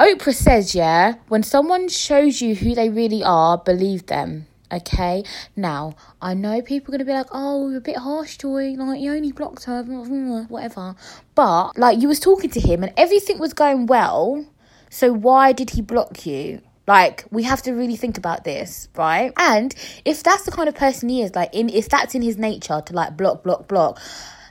Oprah 0.00 0.34
says, 0.34 0.74
yeah, 0.74 1.14
when 1.28 1.42
someone 1.42 1.88
shows 1.88 2.40
you 2.40 2.54
who 2.56 2.74
they 2.74 2.88
really 2.88 3.22
are, 3.22 3.56
believe 3.58 4.06
them. 4.06 4.46
Okay, 4.72 5.22
now 5.54 5.94
I 6.20 6.34
know 6.34 6.60
people 6.60 6.92
are 6.92 6.98
gonna 6.98 7.04
be 7.04 7.12
like, 7.12 7.28
"Oh, 7.30 7.68
you're 7.68 7.78
a 7.78 7.80
bit 7.80 7.98
harsh, 7.98 8.38
Joy. 8.38 8.74
Like 8.76 9.00
you 9.00 9.12
only 9.12 9.30
blocked 9.30 9.64
her, 9.64 9.82
whatever." 9.84 10.96
But 11.36 11.78
like 11.78 12.00
you 12.00 12.08
was 12.08 12.18
talking 12.18 12.50
to 12.50 12.60
him 12.60 12.82
and 12.82 12.92
everything 12.96 13.38
was 13.38 13.52
going 13.52 13.86
well, 13.86 14.44
so 14.90 15.12
why 15.12 15.52
did 15.52 15.70
he 15.70 15.82
block 15.82 16.26
you? 16.26 16.60
Like 16.88 17.24
we 17.30 17.44
have 17.44 17.62
to 17.62 17.72
really 17.72 17.94
think 17.94 18.18
about 18.18 18.42
this, 18.42 18.88
right? 18.96 19.32
And 19.36 19.74
if 20.04 20.22
that's 20.24 20.44
the 20.44 20.50
kind 20.50 20.68
of 20.68 20.74
person 20.74 21.08
he 21.08 21.22
is, 21.22 21.34
like 21.36 21.54
in 21.54 21.68
if 21.68 21.88
that's 21.88 22.14
in 22.14 22.22
his 22.22 22.36
nature 22.36 22.82
to 22.84 22.92
like 22.92 23.16
block, 23.16 23.44
block, 23.44 23.68
block, 23.68 24.00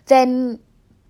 then 0.05 0.59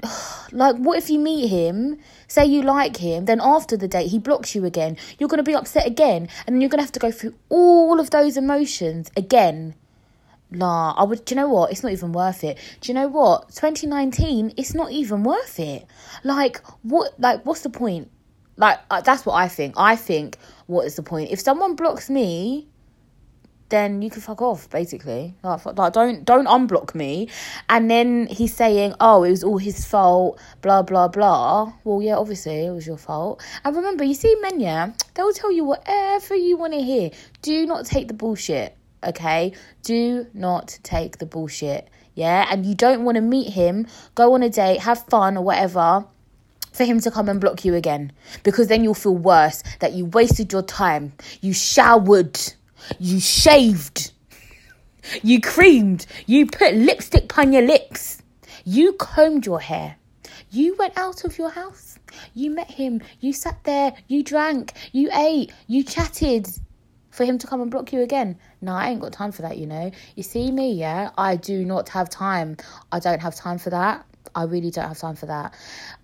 like 0.51 0.75
what 0.77 0.97
if 0.97 1.09
you 1.09 1.19
meet 1.19 1.47
him 1.47 1.97
say 2.27 2.45
you 2.45 2.61
like 2.61 2.97
him 2.97 3.25
then 3.25 3.39
after 3.41 3.77
the 3.77 3.87
date 3.87 4.07
he 4.07 4.19
blocks 4.19 4.55
you 4.55 4.65
again 4.65 4.97
you're 5.17 5.29
going 5.29 5.37
to 5.37 5.43
be 5.43 5.55
upset 5.55 5.87
again 5.87 6.27
and 6.45 6.55
then 6.55 6.61
you're 6.61 6.69
going 6.69 6.79
to 6.79 6.83
have 6.83 6.91
to 6.91 6.99
go 6.99 7.11
through 7.11 7.33
all 7.49 7.99
of 7.99 8.09
those 8.09 8.37
emotions 8.37 9.11
again. 9.15 9.75
Nah 10.51 10.93
i 10.97 11.03
would 11.03 11.25
do 11.25 11.33
you 11.33 11.41
know 11.41 11.49
what? 11.49 11.71
It's 11.71 11.83
not 11.83 11.91
even 11.91 12.11
worth 12.11 12.43
it. 12.43 12.57
Do 12.81 12.91
you 12.91 12.93
know 12.93 13.07
what? 13.07 13.49
2019 13.49 14.53
it's 14.57 14.73
not 14.73 14.91
even 14.91 15.23
worth 15.23 15.59
it. 15.59 15.85
Like 16.23 16.61
what 16.83 17.19
like 17.19 17.45
what's 17.45 17.61
the 17.61 17.69
point? 17.69 18.11
Like 18.55 18.79
uh, 18.91 19.01
that's 19.01 19.25
what 19.25 19.33
i 19.33 19.47
think. 19.47 19.73
I 19.77 19.95
think 19.95 20.37
what 20.67 20.85
is 20.85 20.95
the 20.95 21.03
point? 21.03 21.31
If 21.31 21.39
someone 21.39 21.75
blocks 21.75 22.09
me 22.09 22.67
then 23.73 24.03
you 24.03 24.09
can 24.12 24.21
fuck 24.21 24.39
off 24.41 24.69
basically. 24.69 25.33
Like, 25.41 25.65
like 25.65 25.93
don't 25.93 26.23
don't 26.23 26.45
unblock 26.45 26.93
me. 26.93 27.29
And 27.67 27.89
then 27.89 28.27
he's 28.27 28.53
saying 28.53 28.93
oh 28.99 29.23
it 29.23 29.31
was 29.31 29.43
all 29.43 29.57
his 29.57 29.83
fault 29.83 30.39
blah 30.62 30.83
blah 30.83 31.07
blah. 31.07 31.73
Well 31.83 32.01
yeah 32.01 32.17
obviously 32.17 32.65
it 32.67 32.71
was 32.71 32.86
your 32.86 32.97
fault. 32.97 33.43
And 33.65 33.75
remember 33.75 34.03
you 34.03 34.13
see 34.13 34.36
men 34.41 34.59
yeah 34.59 34.93
they'll 35.15 35.33
tell 35.33 35.51
you 35.51 35.63
whatever 35.63 36.36
you 36.36 36.55
want 36.55 36.73
to 36.73 36.81
hear. 36.81 37.09
Do 37.41 37.65
not 37.65 37.86
take 37.86 38.07
the 38.07 38.13
bullshit 38.13 38.77
okay? 39.03 39.53
Do 39.81 40.27
not 40.36 40.77
take 40.83 41.17
the 41.17 41.25
bullshit 41.25 41.89
yeah? 42.13 42.45
And 42.51 42.67
you 42.67 42.75
don't 42.75 43.03
want 43.03 43.15
to 43.15 43.21
meet 43.21 43.53
him 43.53 43.88
go 44.13 44.33
on 44.36 44.43
a 44.43 44.49
date 44.49 44.81
have 44.81 45.03
fun 45.05 45.36
or 45.36 45.43
whatever 45.43 46.05
for 46.73 46.83
him 46.83 46.99
to 46.99 47.12
come 47.12 47.29
and 47.29 47.39
block 47.39 47.65
you 47.65 47.75
again. 47.75 48.12
Because 48.43 48.67
then 48.67 48.83
you'll 48.83 48.93
feel 48.93 49.15
worse 49.15 49.63
that 49.79 49.93
you 49.93 50.05
wasted 50.05 50.51
your 50.51 50.63
time. 50.63 51.13
You 51.41 51.53
showered 51.53 52.39
you 52.99 53.19
shaved. 53.19 54.11
You 55.21 55.41
creamed. 55.41 56.05
You 56.25 56.45
put 56.47 56.73
lipstick 56.73 57.37
on 57.37 57.53
your 57.53 57.63
lips. 57.63 58.21
You 58.63 58.93
combed 58.93 59.45
your 59.45 59.59
hair. 59.59 59.97
You 60.49 60.75
went 60.77 60.97
out 60.97 61.23
of 61.25 61.37
your 61.37 61.49
house. 61.49 61.97
You 62.33 62.51
met 62.51 62.69
him. 62.69 63.01
You 63.19 63.33
sat 63.33 63.63
there. 63.63 63.93
You 64.07 64.23
drank. 64.23 64.73
You 64.91 65.09
ate. 65.13 65.51
You 65.67 65.83
chatted 65.83 66.47
for 67.09 67.25
him 67.25 67.37
to 67.37 67.47
come 67.47 67.61
and 67.61 67.69
block 67.69 67.93
you 67.93 68.01
again. 68.01 68.37
No, 68.61 68.73
I 68.73 68.89
ain't 68.89 69.01
got 69.01 69.13
time 69.13 69.31
for 69.31 69.43
that, 69.43 69.57
you 69.57 69.67
know. 69.67 69.91
You 70.15 70.23
see 70.23 70.51
me, 70.51 70.73
yeah? 70.73 71.11
I 71.17 71.35
do 71.35 71.63
not 71.63 71.89
have 71.89 72.09
time. 72.09 72.57
I 72.91 72.99
don't 72.99 73.21
have 73.21 73.35
time 73.35 73.57
for 73.57 73.69
that. 73.69 74.05
I 74.35 74.43
really 74.43 74.71
don't 74.71 74.87
have 74.87 74.97
time 74.97 75.15
for 75.15 75.27
that. 75.27 75.53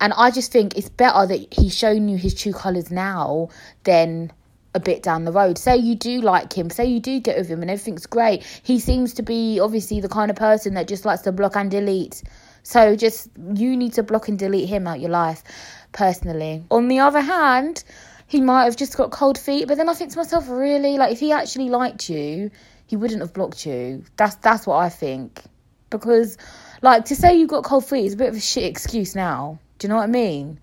And 0.01 0.13
I 0.13 0.29
just 0.29 0.51
think 0.51 0.77
it's 0.77 0.89
better 0.89 1.25
that 1.25 1.53
he's 1.53 1.75
shown 1.75 2.09
you 2.09 2.17
his 2.17 2.35
true 2.35 2.53
colours 2.53 2.91
now 2.91 3.49
than 3.85 4.31
a 4.73 4.79
bit 4.79 5.03
down 5.03 5.25
the 5.25 5.31
road. 5.31 5.57
Say 5.57 5.77
you 5.77 5.95
do 5.95 6.21
like 6.21 6.53
him, 6.53 6.69
say 6.69 6.85
you 6.85 6.99
do 6.99 7.19
get 7.19 7.37
with 7.37 7.47
him 7.47 7.61
and 7.61 7.71
everything's 7.71 8.05
great. 8.05 8.43
He 8.63 8.79
seems 8.79 9.13
to 9.15 9.23
be 9.23 9.59
obviously 9.59 9.99
the 9.99 10.09
kind 10.09 10.29
of 10.29 10.37
person 10.37 10.75
that 10.75 10.87
just 10.87 11.05
likes 11.05 11.23
to 11.23 11.31
block 11.31 11.55
and 11.55 11.71
delete. 11.71 12.23
So 12.63 12.95
just 12.95 13.29
you 13.53 13.75
need 13.75 13.93
to 13.93 14.03
block 14.03 14.27
and 14.27 14.37
delete 14.37 14.69
him 14.69 14.87
out 14.87 14.99
your 14.99 15.09
life 15.09 15.43
personally. 15.91 16.63
On 16.69 16.87
the 16.87 16.99
other 16.99 17.21
hand, 17.21 17.83
he 18.27 18.41
might 18.41 18.65
have 18.65 18.75
just 18.75 18.95
got 18.95 19.11
cold 19.11 19.39
feet, 19.39 19.67
but 19.67 19.77
then 19.77 19.89
I 19.89 19.93
think 19.93 20.11
to 20.11 20.17
myself, 20.17 20.47
really, 20.49 20.97
like 20.97 21.11
if 21.11 21.19
he 21.19 21.31
actually 21.31 21.69
liked 21.69 22.09
you, 22.09 22.51
he 22.85 22.95
wouldn't 22.95 23.21
have 23.21 23.33
blocked 23.33 23.65
you. 23.65 24.03
That's 24.17 24.35
that's 24.35 24.67
what 24.67 24.77
I 24.77 24.89
think. 24.89 25.41
Because 25.89 26.37
like 26.83 27.05
to 27.05 27.15
say 27.15 27.37
you 27.39 27.47
got 27.47 27.63
cold 27.63 27.85
feet 27.85 28.05
is 28.05 28.13
a 28.13 28.17
bit 28.17 28.29
of 28.29 28.35
a 28.35 28.39
shit 28.39 28.65
excuse 28.65 29.15
now. 29.15 29.59
Do 29.79 29.87
you 29.87 29.89
know 29.89 29.95
what 29.95 30.03
I 30.03 30.07
mean? 30.07 30.59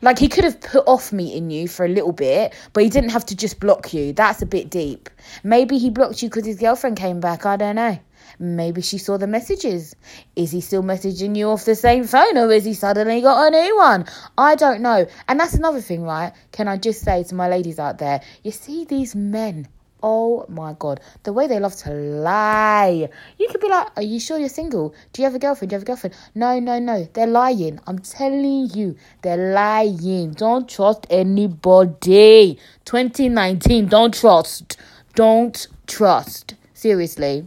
Like 0.00 0.18
he 0.18 0.28
could 0.28 0.44
have 0.44 0.60
put 0.60 0.84
off 0.86 1.12
meeting 1.12 1.50
you 1.50 1.68
for 1.68 1.84
a 1.84 1.88
little 1.88 2.12
bit, 2.12 2.54
but 2.72 2.82
he 2.82 2.90
didn't 2.90 3.10
have 3.10 3.26
to 3.26 3.36
just 3.36 3.60
block 3.60 3.92
you. 3.92 4.12
That's 4.12 4.42
a 4.42 4.46
bit 4.46 4.70
deep. 4.70 5.10
Maybe 5.44 5.78
he 5.78 5.90
blocked 5.90 6.22
you 6.22 6.28
because 6.28 6.46
his 6.46 6.58
girlfriend 6.58 6.96
came 6.96 7.20
back. 7.20 7.44
I 7.44 7.56
don't 7.56 7.76
know. 7.76 7.98
Maybe 8.38 8.80
she 8.82 8.98
saw 8.98 9.18
the 9.18 9.26
messages. 9.26 9.94
Is 10.36 10.50
he 10.50 10.60
still 10.60 10.82
messaging 10.82 11.36
you 11.36 11.50
off 11.50 11.64
the 11.64 11.74
same 11.74 12.04
phone 12.04 12.38
or 12.38 12.50
has 12.50 12.64
he 12.64 12.74
suddenly 12.74 13.20
got 13.20 13.48
a 13.48 13.50
new 13.50 13.76
one? 13.76 14.06
I 14.38 14.54
don't 14.54 14.80
know. 14.80 15.06
And 15.28 15.38
that's 15.38 15.54
another 15.54 15.80
thing, 15.80 16.02
right? 16.02 16.32
Can 16.52 16.68
I 16.68 16.76
just 16.76 17.02
say 17.02 17.24
to 17.24 17.34
my 17.34 17.48
ladies 17.48 17.78
out 17.78 17.98
there, 17.98 18.22
you 18.42 18.50
see 18.50 18.84
these 18.84 19.14
men 19.14 19.68
Oh 20.02 20.44
my 20.48 20.74
god, 20.78 21.00
the 21.22 21.32
way 21.32 21.46
they 21.46 21.60
love 21.60 21.76
to 21.76 21.90
lie. 21.92 23.08
You 23.38 23.48
could 23.48 23.60
be 23.60 23.68
like, 23.68 23.88
Are 23.96 24.02
you 24.02 24.18
sure 24.18 24.38
you're 24.38 24.48
single? 24.48 24.94
Do 25.12 25.22
you 25.22 25.26
have 25.26 25.34
a 25.34 25.38
girlfriend? 25.38 25.70
Do 25.70 25.74
you 25.74 25.78
have 25.78 25.82
a 25.82 25.86
girlfriend? 25.86 26.16
No, 26.34 26.58
no, 26.58 26.78
no. 26.78 27.08
They're 27.12 27.26
lying. 27.26 27.78
I'm 27.86 27.98
telling 28.00 28.70
you, 28.74 28.96
they're 29.22 29.52
lying. 29.54 30.32
Don't 30.32 30.68
trust 30.68 31.06
anybody. 31.08 32.58
2019, 32.84 33.86
don't 33.86 34.12
trust. 34.12 34.76
Don't 35.14 35.68
trust. 35.86 36.54
Seriously. 36.74 37.46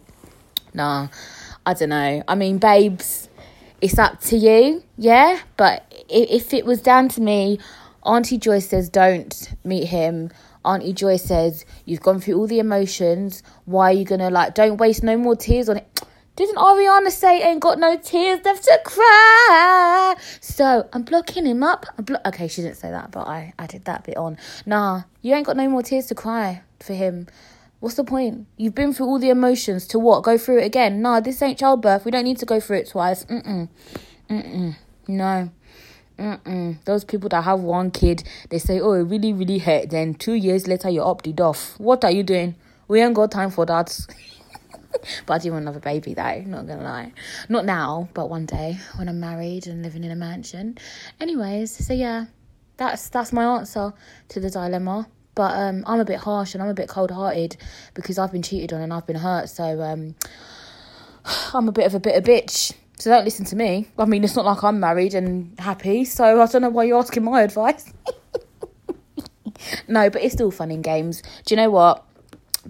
Nah, 0.73 1.07
I 1.65 1.73
don't 1.73 1.89
know. 1.89 2.23
I 2.27 2.35
mean, 2.35 2.57
babes, 2.57 3.29
it's 3.81 3.97
up 3.99 4.21
to 4.21 4.37
you, 4.37 4.83
yeah. 4.97 5.39
But 5.57 5.91
if 6.09 6.53
it 6.53 6.65
was 6.65 6.81
down 6.81 7.09
to 7.09 7.21
me, 7.21 7.59
Auntie 8.05 8.37
Joyce 8.37 8.69
says 8.69 8.89
don't 8.89 9.51
meet 9.63 9.85
him. 9.85 10.29
Auntie 10.65 10.93
Joy 10.93 11.17
says, 11.17 11.65
You've 11.85 12.01
gone 12.01 12.19
through 12.19 12.37
all 12.37 12.47
the 12.47 12.59
emotions. 12.59 13.43
Why 13.65 13.91
are 13.91 13.93
you 13.93 14.05
gonna 14.05 14.29
like 14.29 14.55
don't 14.55 14.77
waste 14.77 15.03
no 15.03 15.17
more 15.17 15.35
tears 15.35 15.69
on 15.69 15.77
it? 15.77 16.01
Didn't 16.35 16.57
Ariana 16.57 17.11
say 17.11 17.41
ain't 17.41 17.61
got 17.61 17.79
no 17.79 17.97
tears 17.97 18.41
left 18.43 18.65
to 18.65 18.79
cry? 18.83 20.15
So 20.41 20.89
I'm 20.91 21.03
blocking 21.03 21.45
him 21.45 21.63
up. 21.63 21.85
Blo- 21.97 22.19
okay, 22.25 22.49
she 22.49 22.61
didn't 22.61 22.75
say 22.75 22.91
that, 22.91 23.11
but 23.11 23.25
I 23.25 23.53
added 23.57 23.85
that 23.85 24.03
bit 24.03 24.17
on. 24.17 24.37
Nah, 24.65 25.03
you 25.21 25.33
ain't 25.33 25.45
got 25.45 25.55
no 25.55 25.69
more 25.69 25.81
tears 25.81 26.07
to 26.07 26.15
cry 26.15 26.61
for 26.81 26.93
him. 26.93 27.27
What's 27.79 27.95
the 27.95 28.03
point? 28.03 28.47
You've 28.57 28.75
been 28.75 28.93
through 28.93 29.05
all 29.05 29.19
the 29.19 29.29
emotions 29.29 29.87
to 29.87 29.99
what? 29.99 30.23
Go 30.23 30.37
through 30.37 30.59
it 30.59 30.65
again? 30.65 31.01
Nah, 31.01 31.19
this 31.19 31.41
ain't 31.41 31.59
childbirth. 31.59 32.03
We 32.03 32.11
don't 32.11 32.23
need 32.23 32.39
to 32.39 32.45
go 32.45 32.59
through 32.59 32.79
it 32.79 32.89
twice. 32.89 33.25
Mm-mm. 33.25 33.69
Mm-mm. 34.29 34.75
No. 35.07 35.51
Mm-mm. 36.17 36.83
Those 36.85 37.03
people 37.03 37.29
that 37.29 37.43
have 37.43 37.59
one 37.59 37.91
kid, 37.91 38.23
they 38.49 38.57
say, 38.57 38.79
oh, 38.79 38.93
it 38.93 39.03
really, 39.03 39.33
really 39.33 39.59
hurt. 39.59 39.89
Then 39.89 40.13
two 40.13 40.33
years 40.33 40.67
later, 40.67 40.89
you're 40.89 41.05
opted 41.05 41.41
off. 41.41 41.77
What 41.79 42.03
are 42.03 42.11
you 42.11 42.23
doing? 42.23 42.55
We 42.87 43.01
ain't 43.01 43.15
got 43.15 43.31
time 43.31 43.49
for 43.49 43.65
that. 43.65 43.99
but 45.25 45.33
I 45.33 45.37
do 45.39 45.51
want 45.51 45.63
another 45.63 45.79
baby, 45.79 46.13
though. 46.13 46.41
Not 46.45 46.67
gonna 46.67 46.83
lie. 46.83 47.11
Not 47.49 47.65
now, 47.65 48.09
but 48.13 48.29
one 48.29 48.45
day 48.45 48.77
when 48.95 49.09
I'm 49.09 49.19
married 49.19 49.67
and 49.67 49.83
living 49.83 50.03
in 50.03 50.11
a 50.11 50.15
mansion. 50.15 50.77
Anyways, 51.19 51.85
so 51.85 51.93
yeah, 51.93 52.25
that's 52.77 53.09
that's 53.09 53.33
my 53.33 53.43
answer 53.43 53.93
to 54.29 54.39
the 54.39 54.49
dilemma. 54.49 55.07
But 55.33 55.53
um, 55.55 55.83
I'm 55.85 55.99
a 55.99 56.05
bit 56.05 56.19
harsh 56.19 56.53
and 56.53 56.63
I'm 56.63 56.69
a 56.69 56.73
bit 56.73 56.87
cold 56.87 57.11
hearted 57.11 57.57
because 57.93 58.17
I've 58.17 58.31
been 58.31 58.41
cheated 58.41 58.71
on 58.71 58.81
and 58.81 58.93
I've 58.93 59.05
been 59.05 59.17
hurt. 59.17 59.49
So 59.49 59.81
um, 59.81 60.15
I'm 61.53 61.67
a 61.67 61.73
bit 61.73 61.85
of 61.85 61.95
a 61.95 61.99
bitter 61.99 62.21
bitch. 62.21 62.73
So 62.97 63.09
don't 63.09 63.25
listen 63.25 63.45
to 63.45 63.55
me. 63.55 63.87
I 63.97 64.05
mean, 64.05 64.23
it's 64.23 64.35
not 64.35 64.45
like 64.45 64.63
I'm 64.63 64.79
married 64.79 65.13
and 65.13 65.57
happy, 65.59 66.05
so 66.05 66.41
I 66.41 66.45
don't 66.45 66.61
know 66.61 66.69
why 66.69 66.85
you're 66.85 66.99
asking 66.99 67.23
my 67.23 67.41
advice. 67.41 67.91
no, 69.87 70.09
but 70.09 70.21
it's 70.21 70.33
still 70.33 70.51
fun 70.51 70.71
in 70.71 70.81
games. 70.81 71.21
Do 71.45 71.53
you 71.53 71.57
know 71.57 71.69
what? 71.69 72.05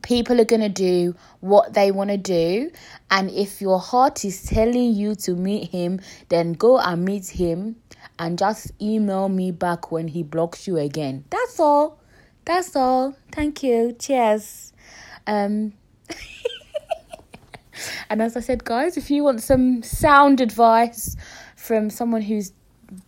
People 0.02 0.42
are 0.42 0.46
going 0.46 0.62
to 0.62 0.70
do 0.70 1.16
what 1.40 1.74
they 1.74 1.92
want 1.92 2.10
to 2.10 2.18
do. 2.18 2.72
And 3.10 3.30
if 3.30 3.62
your 3.62 3.80
heart 3.80 4.26
is 4.26 4.44
telling 4.44 4.94
you 4.94 5.16
to 5.16 5.36
meet 5.36 5.70
him, 5.72 6.02
then 6.30 6.54
go 6.54 6.80
and 6.80 7.06
meet 7.06 7.28
him 7.28 7.78
and 8.20 8.38
just 8.38 8.72
email 8.82 9.30
me 9.30 9.52
back 9.52 9.92
when 9.92 10.08
he 10.08 10.24
blocks 10.24 10.68
you 10.68 10.78
again. 10.78 11.24
That's 11.30 11.60
all. 11.60 12.00
That's 12.46 12.76
all. 12.76 13.16
Thank 13.32 13.64
you. 13.64 13.96
Cheers. 13.98 14.74
Um, 15.28 15.74
and 18.10 18.22
as 18.22 18.36
I 18.38 18.40
said, 18.40 18.64
guys, 18.64 18.98
if 18.98 19.10
you 19.10 19.24
want 19.24 19.42
some 19.42 19.84
sound 19.84 20.42
advice 20.42 21.16
from 21.56 21.90
someone 21.90 22.22
who's 22.22 22.52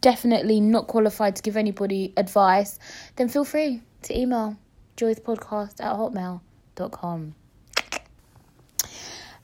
definitely 0.02 0.60
not 0.60 0.88
qualified 0.88 1.36
to 1.36 1.42
give 1.42 1.58
anybody 1.58 2.14
advice, 2.18 2.80
then 3.16 3.30
feel 3.30 3.46
free 3.46 3.82
to 4.04 4.18
email 4.18 4.58
joyspodcast 4.98 5.80
at 5.82 5.96
hotmail.com. 5.96 7.36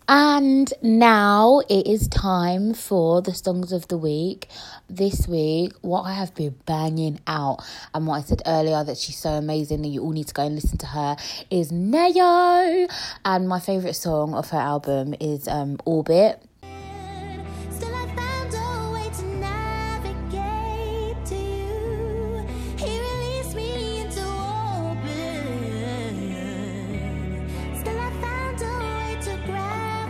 And 0.08 0.74
now 0.82 1.62
it 1.70 1.88
is 1.88 2.08
time 2.10 2.74
for 2.74 3.22
the 3.22 3.34
songs 3.34 3.72
of 3.72 3.88
the 3.88 3.98
week. 3.98 4.48
This 4.89 5.28
week, 5.28 5.74
what 5.82 6.02
I 6.02 6.13
have 6.13 6.36
been 6.36 6.56
banging 6.66 7.20
out, 7.26 7.63
and 7.94 8.06
what 8.06 8.16
I 8.16 8.22
said 8.22 8.42
earlier 8.46 8.84
that 8.84 8.98
she's 8.98 9.18
so 9.18 9.30
amazing 9.32 9.82
that 9.84 9.88
you 9.88 10.02
all 10.02 10.12
need 10.12 10.28
to 10.28 10.34
go 10.34 10.44
and 10.44 10.56
listen 10.56 10.78
to 10.80 10.88
her 10.88 11.16
is 11.50 11.72
Nao. 11.72 12.88
And 13.24 13.48
my 13.48 13.60
favourite 13.60 13.96
song 13.96 14.34
of 14.34 14.50
her 14.50 14.58
album 14.58 15.16
is 15.20 15.48
um, 15.48 15.78
Orbit. 15.86 16.42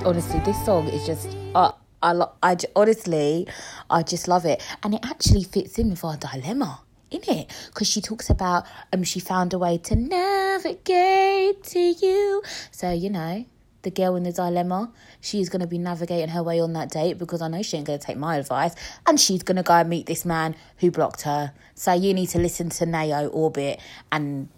Honestly, 0.06 0.42
this 0.42 0.66
song 0.66 0.86
is 0.90 1.06
just. 1.06 1.30
Uh, 1.56 1.72
I, 2.02 2.26
I 2.44 2.58
honestly, 2.76 3.48
I 3.90 4.04
just 4.04 4.28
love 4.28 4.46
it, 4.46 4.62
and 4.84 4.96
it 4.96 5.00
actually 5.06 5.46
fits 5.46 5.80
in 5.80 5.92
with 5.92 6.04
our 6.04 6.18
dilemma 6.18 6.82
in 7.10 7.22
it 7.24 7.50
because 7.68 7.88
she 7.88 8.02
talks 8.02 8.30
about 8.30 8.66
um 8.92 9.04
she 9.04 9.22
found 9.22 9.54
a 9.54 9.58
way 9.58 9.78
to 9.78 9.96
navigate 9.96 11.64
to 11.64 11.80
you. 11.80 12.44
So 12.72 12.92
you 12.92 13.10
know, 13.10 13.46
the 13.84 13.92
girl 13.92 14.18
in 14.18 14.24
the 14.24 14.34
dilemma, 14.34 14.92
she's 15.22 15.48
gonna 15.48 15.68
be 15.68 15.78
navigating 15.78 16.30
her 16.30 16.44
way 16.44 16.60
on 16.60 16.74
that 16.74 16.92
date 16.92 17.18
because 17.18 17.42
I 17.42 17.48
know 17.48 17.62
she 17.62 17.78
ain't 17.78 17.88
gonna 17.88 17.98
take 17.98 18.18
my 18.18 18.36
advice, 18.36 18.76
and 19.08 19.18
she's 19.18 19.42
gonna 19.42 19.64
go 19.64 19.76
and 19.76 19.90
meet 19.90 20.06
this 20.06 20.26
man 20.26 20.58
who 20.80 20.92
blocked 20.92 21.22
her. 21.22 21.54
So 21.76 21.94
you 21.94 22.14
need 22.14 22.28
to 22.30 22.40
listen 22.40 22.70
to 22.72 22.86
Nao 22.86 23.28
Orbit 23.28 23.80
and 24.12 24.50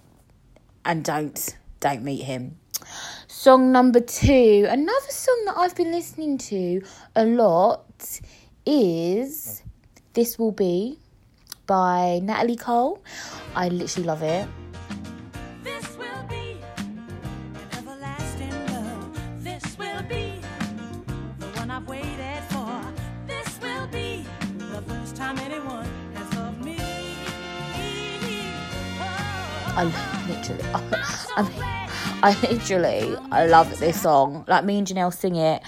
and 0.84 1.04
don't 1.04 1.56
don't 1.82 2.02
meet 2.02 2.24
him. 2.24 2.58
Song 3.46 3.72
number 3.72 4.00
two, 4.00 4.66
another 4.68 5.12
song 5.12 5.44
that 5.46 5.56
I've 5.56 5.76
been 5.76 5.92
listening 5.92 6.40
to 6.50 6.82
a 7.16 7.26
lot 7.26 8.20
is 8.66 9.62
This 10.14 10.40
Will 10.40 10.52
Be 10.52 10.98
by 11.68 12.22
Natalie 12.24 12.56
Cole. 12.56 13.04
I 13.56 13.70
literally 13.70 14.08
love 14.08 14.24
it. 14.24 14.48
I 29.78 29.84
literally, 30.28 30.64
I 31.38 31.42
mean, 31.44 31.85
I 32.26 32.32
literally, 32.42 33.16
I 33.32 33.46
love 33.46 33.80
this 33.80 34.02
song. 34.02 34.46
Like 34.48 34.66
me 34.66 34.80
and 34.80 34.88
Janelle 34.88 35.14
sing 35.14 35.36
it, 35.36 35.62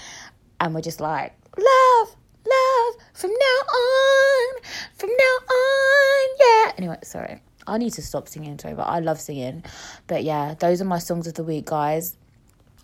and 0.58 0.74
we're 0.74 0.80
just 0.80 1.00
like, 1.00 1.32
love, 1.56 2.16
love, 2.44 2.94
from 3.12 3.30
now 3.30 3.36
on, 3.36 4.62
from 4.96 5.10
now 5.10 5.54
on, 5.54 6.28
yeah. 6.40 6.72
Anyway, 6.76 6.98
sorry. 7.04 7.40
I 7.68 7.78
need 7.78 7.92
to 7.92 8.02
stop 8.02 8.26
singing, 8.26 8.58
sorry, 8.58 8.74
but 8.74 8.88
I 8.88 8.98
love 8.98 9.20
singing. 9.20 9.62
But 10.08 10.24
yeah, 10.24 10.54
those 10.58 10.80
are 10.82 10.84
my 10.84 10.98
songs 10.98 11.28
of 11.28 11.34
the 11.34 11.44
week, 11.44 11.66
guys. 11.66 12.16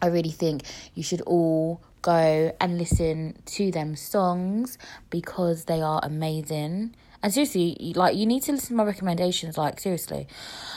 I 0.00 0.06
really 0.06 0.30
think 0.30 0.62
you 0.94 1.02
should 1.02 1.22
all 1.22 1.82
go 2.00 2.54
and 2.60 2.78
listen 2.78 3.36
to 3.46 3.72
them 3.72 3.96
songs 3.96 4.78
because 5.10 5.64
they 5.64 5.82
are 5.82 5.98
amazing. 6.04 6.94
And 7.24 7.34
seriously, 7.34 7.92
like 7.96 8.14
you 8.14 8.24
need 8.24 8.44
to 8.44 8.52
listen 8.52 8.68
to 8.68 8.74
my 8.74 8.84
recommendations, 8.84 9.58
like 9.58 9.80
seriously. 9.80 10.28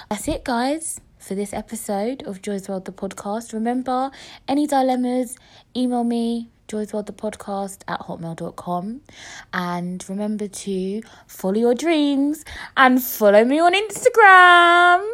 That's 0.10 0.28
it, 0.28 0.44
guys 0.44 1.00
for 1.20 1.36
this 1.36 1.54
episode 1.54 2.24
of 2.24 2.42
Joy's 2.42 2.70
World 2.70 2.86
the 2.86 2.92
podcast. 2.92 3.54
Remember, 3.54 4.12
any 4.48 4.68
dilemmas, 4.68 5.38
email 5.76 6.04
me, 6.04 6.50
Joy's 6.68 6.94
World 6.94 7.08
the 7.08 7.14
podcast 7.14 7.80
at 7.88 8.00
hotmail.com. 8.02 9.02
And 9.54 10.10
remember 10.10 10.48
to 10.48 11.02
follow 11.28 11.58
your 11.58 11.76
dreams 11.76 12.44
and 12.76 13.02
follow 13.02 13.44
me 13.46 13.60
on 13.60 13.74
Instagram 13.74 15.08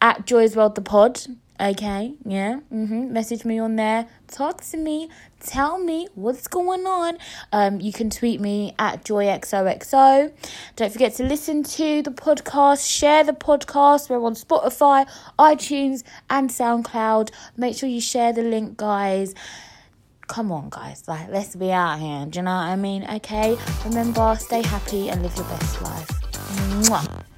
at 0.00 0.26
Joy's 0.26 0.56
World 0.56 0.74
the 0.74 0.82
pod. 0.82 1.20
Okay, 1.58 2.14
yeah. 2.24 2.60
Mm-hmm. 2.72 3.12
Message 3.12 3.44
me 3.44 3.58
on 3.58 3.76
there. 3.76 4.06
Talk 4.28 4.62
to 4.64 4.76
me. 4.76 5.08
Tell 5.40 5.78
me 5.78 6.08
what's 6.14 6.46
going 6.48 6.86
on. 6.86 7.16
Um, 7.52 7.80
you 7.80 7.92
can 7.92 8.10
tweet 8.10 8.40
me 8.40 8.74
at 8.78 9.04
joyxoxo. 9.04 10.32
Don't 10.76 10.92
forget 10.92 11.14
to 11.14 11.24
listen 11.24 11.62
to 11.62 12.02
the 12.02 12.10
podcast. 12.10 12.86
Share 12.86 13.24
the 13.24 13.32
podcast. 13.32 14.10
We're 14.10 14.22
on 14.22 14.34
Spotify, 14.34 15.08
iTunes, 15.38 16.02
and 16.28 16.50
SoundCloud. 16.50 17.30
Make 17.56 17.76
sure 17.76 17.88
you 17.88 18.00
share 18.00 18.32
the 18.32 18.42
link, 18.42 18.76
guys. 18.76 19.34
Come 20.26 20.52
on, 20.52 20.68
guys. 20.68 21.04
Like, 21.06 21.30
let's 21.30 21.56
be 21.56 21.72
out 21.72 22.00
here. 22.00 22.26
Do 22.26 22.40
you 22.40 22.42
know 22.42 22.54
what 22.54 22.66
I 22.66 22.76
mean? 22.76 23.04
Okay. 23.04 23.56
Remember, 23.84 24.36
stay 24.38 24.62
happy 24.62 25.08
and 25.08 25.22
live 25.22 25.34
your 25.36 25.46
best 25.46 25.80
life. 25.80 26.08
Mwah. 26.82 27.35